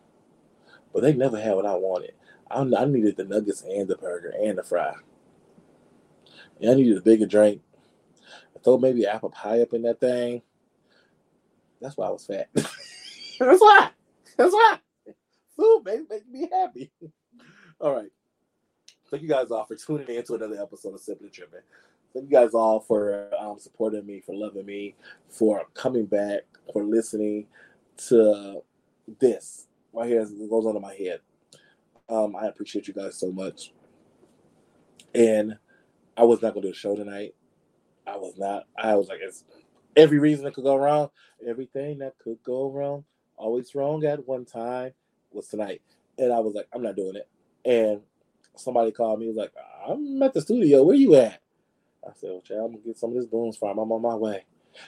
but 0.93 1.01
they 1.01 1.13
never 1.13 1.39
had 1.39 1.55
what 1.55 1.65
I 1.65 1.75
wanted. 1.75 2.13
I, 2.49 2.61
I 2.61 2.85
needed 2.85 3.17
the 3.17 3.25
nuggets 3.25 3.61
and 3.61 3.87
the 3.87 3.97
burger 3.97 4.33
and 4.41 4.57
the 4.57 4.63
fry. 4.63 4.93
And 6.59 6.71
I 6.71 6.73
needed 6.73 6.97
a 6.97 7.01
bigger 7.01 7.25
drink. 7.25 7.61
I 8.55 8.59
throw 8.59 8.77
maybe 8.77 9.05
apple 9.05 9.29
pie 9.29 9.61
up 9.61 9.73
in 9.73 9.83
that 9.83 9.99
thing. 9.99 10.41
That's 11.81 11.95
why 11.95 12.07
I 12.07 12.11
was 12.11 12.25
fat. 12.25 12.49
That's 12.53 13.61
why. 13.61 13.89
That's 14.37 14.53
why. 14.53 14.79
Food 15.55 15.83
makes, 15.85 16.25
me 16.29 16.49
happy. 16.51 16.91
All 17.79 17.95
right. 17.95 18.09
Thank 19.09 19.23
you 19.23 19.29
guys 19.29 19.49
all 19.49 19.65
for 19.65 19.75
tuning 19.75 20.07
in 20.07 20.23
to 20.25 20.35
another 20.35 20.61
episode 20.61 20.93
of 20.93 20.99
Sipping 20.99 21.25
and 21.25 21.33
Tripping. 21.33 21.61
Thank 22.13 22.29
you 22.29 22.31
guys 22.31 22.53
all 22.53 22.79
for 22.79 23.31
um, 23.39 23.57
supporting 23.57 24.05
me, 24.05 24.21
for 24.23 24.35
loving 24.35 24.67
me, 24.67 24.95
for 25.29 25.65
coming 25.73 26.05
back, 26.05 26.41
for 26.71 26.83
listening 26.83 27.47
to 28.09 28.61
this 29.19 29.65
right 29.93 30.07
here 30.07 30.21
it 30.21 30.49
goes 30.49 30.65
in 30.65 30.81
my 30.81 30.93
head. 30.93 31.19
Um, 32.07 32.35
I 32.35 32.47
appreciate 32.47 32.87
you 32.87 32.93
guys 32.93 33.17
so 33.17 33.31
much. 33.31 33.73
And 35.13 35.57
I 36.19 36.23
was 36.23 36.41
not 36.41 36.53
going 36.53 36.63
to 36.63 36.67
do 36.67 36.73
a 36.73 36.75
show 36.75 36.97
tonight. 36.97 37.33
I 38.05 38.17
was 38.17 38.33
not. 38.37 38.65
I 38.77 38.95
was 38.95 39.07
like, 39.07 39.19
it's 39.21 39.45
every 39.95 40.19
reason 40.19 40.43
that 40.43 40.53
could 40.53 40.65
go 40.65 40.75
wrong, 40.75 41.09
everything 41.47 41.99
that 41.99 42.19
could 42.19 42.43
go 42.43 42.69
wrong, 42.69 43.05
always 43.37 43.73
wrong 43.73 44.03
at 44.03 44.27
one 44.27 44.43
time 44.43 44.91
was 45.31 45.47
tonight. 45.47 45.81
And 46.17 46.33
I 46.33 46.39
was 46.39 46.55
like, 46.55 46.67
I'm 46.73 46.81
not 46.83 46.97
doing 46.97 47.15
it. 47.15 47.29
And 47.63 48.01
somebody 48.57 48.91
called 48.91 49.21
me, 49.21 49.27
was 49.27 49.37
like, 49.37 49.53
I'm 49.87 50.21
at 50.21 50.33
the 50.33 50.41
studio. 50.41 50.83
Where 50.83 50.95
you 50.95 51.15
at? 51.15 51.39
I 52.05 52.11
said, 52.15 52.31
well, 52.31 52.41
child, 52.41 52.65
I'm 52.65 52.71
gonna 52.73 52.83
get 52.85 52.97
some 52.97 53.11
of 53.11 53.15
this 53.15 53.25
Boone's 53.25 53.55
Farm. 53.55 53.77
I'm 53.77 53.91
on 53.93 54.01
my 54.01 54.15
way. 54.15 54.43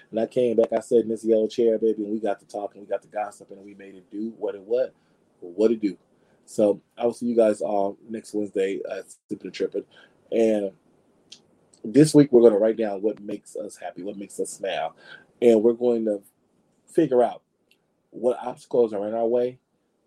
And 0.09 0.19
I 0.19 0.25
came 0.25 0.57
back, 0.57 0.73
I 0.73 0.81
said, 0.81 1.07
this 1.07 1.23
yellow 1.23 1.47
chair, 1.47 1.77
baby, 1.79 2.03
and 2.03 2.11
we 2.11 2.19
got 2.19 2.39
to 2.41 2.45
talking, 2.45 2.81
we 2.81 2.87
got 2.87 3.01
to 3.03 3.07
gossiping, 3.07 3.57
and 3.57 3.65
we 3.65 3.73
made 3.73 3.95
it 3.95 4.11
do 4.11 4.33
what 4.37 4.55
it 4.55 4.61
what, 4.61 4.93
what 5.39 5.71
it 5.71 5.79
do. 5.79 5.97
So 6.45 6.81
I 6.97 7.05
will 7.05 7.13
see 7.13 7.27
you 7.27 7.37
guys 7.37 7.61
all 7.61 7.97
next 8.09 8.33
Wednesday 8.33 8.81
at 8.91 9.05
and 9.29 9.53
Tripping. 9.53 9.85
And 10.31 10.71
this 11.83 12.13
week 12.13 12.31
we're 12.31 12.41
going 12.41 12.53
to 12.53 12.59
write 12.59 12.77
down 12.77 13.01
what 13.01 13.19
makes 13.19 13.55
us 13.55 13.77
happy, 13.77 14.03
what 14.03 14.17
makes 14.17 14.39
us 14.39 14.51
smile, 14.51 14.95
and 15.41 15.61
we're 15.63 15.73
going 15.73 16.05
to 16.05 16.21
figure 16.87 17.23
out 17.23 17.41
what 18.11 18.37
obstacles 18.43 18.93
are 18.93 19.07
in 19.07 19.13
our 19.13 19.25
way 19.25 19.57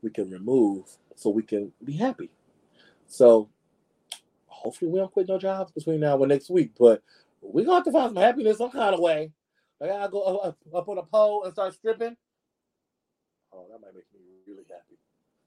we 0.03 0.11
can 0.11 0.31
remove 0.31 0.85
so 1.17 1.31
we 1.31 1.43
can 1.43 1.73
be 1.83 1.95
happy. 1.95 2.31
So 3.07 3.49
hopefully 4.47 4.91
we 4.91 4.99
don't 4.99 5.13
quit 5.13 5.29
no 5.29 5.39
jobs 5.39 5.73
between 5.73 6.01
now 6.01 6.17
and 6.23 6.29
next 6.29 6.51
week, 6.51 6.73
but 6.79 7.03
we're 7.41 7.65
gonna 7.65 7.77
have 7.77 7.85
to 7.85 7.93
find 7.93 8.15
some 8.15 8.23
happiness 8.23 8.59
some 8.59 8.71
kind 8.71 8.95
of 8.95 9.01
way. 9.01 9.33
I 9.83 9.87
gotta 9.87 10.11
go 10.11 10.23
up, 10.23 10.59
up 10.75 10.89
on 10.89 10.99
a 10.99 11.03
pole 11.03 11.45
and 11.45 11.53
start 11.53 11.75
stripping. 11.75 12.17
Oh, 13.53 13.67
that 13.71 13.81
might 13.81 13.95
make 13.95 14.05
me 14.13 14.21
really 14.47 14.65
happy. 14.69 14.99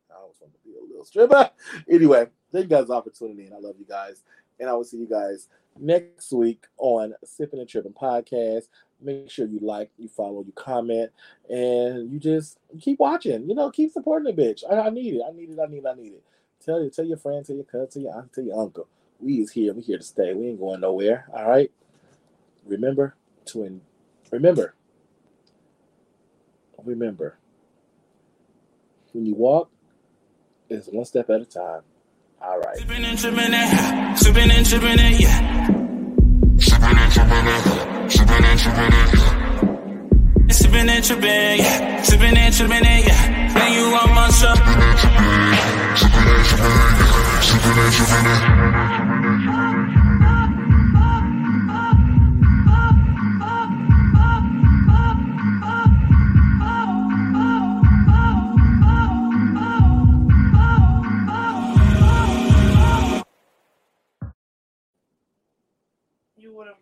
I 0.09 0.21
always 0.21 0.37
want 0.39 0.53
to 0.53 0.59
be 0.63 0.75
a 0.77 0.81
little 0.81 1.05
stripper. 1.05 1.51
Anyway, 1.89 2.27
thank 2.51 2.63
you 2.63 2.69
guys 2.69 2.87
for 2.87 3.03
tuning 3.09 3.47
in. 3.47 3.53
I 3.53 3.59
love 3.59 3.75
you 3.77 3.85
guys. 3.85 4.23
And 4.59 4.69
I 4.69 4.73
will 4.73 4.83
see 4.83 4.97
you 4.97 5.07
guys 5.07 5.47
next 5.79 6.31
week 6.31 6.65
on 6.77 7.13
Sipping 7.23 7.59
and 7.59 7.69
Tripping 7.69 7.93
Podcast. 7.93 8.67
Make 8.99 9.29
sure 9.29 9.45
you 9.45 9.59
like, 9.59 9.91
you 9.97 10.07
follow, 10.07 10.43
you 10.43 10.51
comment, 10.53 11.11
and 11.49 12.11
you 12.11 12.19
just 12.19 12.57
keep 12.79 12.99
watching. 12.99 13.47
You 13.47 13.55
know, 13.55 13.69
keep 13.69 13.91
supporting 13.91 14.35
the 14.35 14.41
bitch. 14.41 14.63
I, 14.69 14.87
I 14.87 14.89
need 14.89 15.15
it. 15.15 15.21
I 15.27 15.31
need 15.31 15.51
it. 15.51 15.59
I 15.59 15.67
need 15.67 15.83
it. 15.83 15.87
I 15.87 15.93
need 15.93 16.13
it. 16.13 16.23
Tell 16.65 16.83
you, 16.83 16.89
tell 16.89 17.05
your 17.05 17.17
friend, 17.17 17.45
tell 17.45 17.55
your 17.55 17.65
cousin, 17.65 17.87
tell 17.89 18.01
your 18.01 18.17
aunt, 18.17 18.33
tell 18.33 18.43
your 18.43 18.59
uncle. 18.59 18.87
We 19.19 19.35
is 19.41 19.51
here. 19.51 19.73
We 19.73 19.83
here 19.83 19.97
to 19.97 20.03
stay. 20.03 20.33
We 20.33 20.47
ain't 20.47 20.59
going 20.59 20.81
nowhere. 20.81 21.27
All 21.33 21.47
right. 21.47 21.71
Remember 22.65 23.15
to 23.45 23.63
in, 23.63 23.81
remember. 24.31 24.73
Remember. 26.83 27.37
When 29.13 29.25
you 29.25 29.35
walk, 29.35 29.69
it's 30.69 30.87
one 30.87 31.05
step 31.05 31.29
at 31.29 31.41
a 31.41 31.45
time. 31.45 31.81
All 32.47 32.57
right. 32.59 32.77
Sipping 32.77 33.03
and 33.03 33.19
tripping 33.19 33.53
it, 33.53 34.17
sipping 34.17 34.51
and 34.51 34.65
tripping 34.65 34.99
it, 34.99 35.19
yeah. 35.19 35.67
Sipping 36.57 36.97
and 36.97 37.11
tripping 37.11 37.47
it, 37.47 38.09
sipping 38.09 38.45
and 38.45 38.59
tripping 38.59 38.93
it. 38.93 40.53
Sipping 40.53 40.87
and 40.87 41.03
tripping, 41.03 41.57
yeah. 41.59 42.01
Sipping 42.03 42.37
and 42.37 42.53
tripping 42.55 42.85
it, 42.85 43.05
yeah. 43.05 43.53
Then 43.53 43.73
you 43.73 43.93
on 43.93 44.15
my 44.15 44.29
show. 44.29 44.55
Sipping 44.55 44.79
and 44.79 44.97
tripping, 45.03 45.43
sipping 45.99 46.23
and 46.23 46.45
tripping, 46.47 47.41
sipping 47.43 47.79
and 47.83 47.93
tripping. 47.93 48.86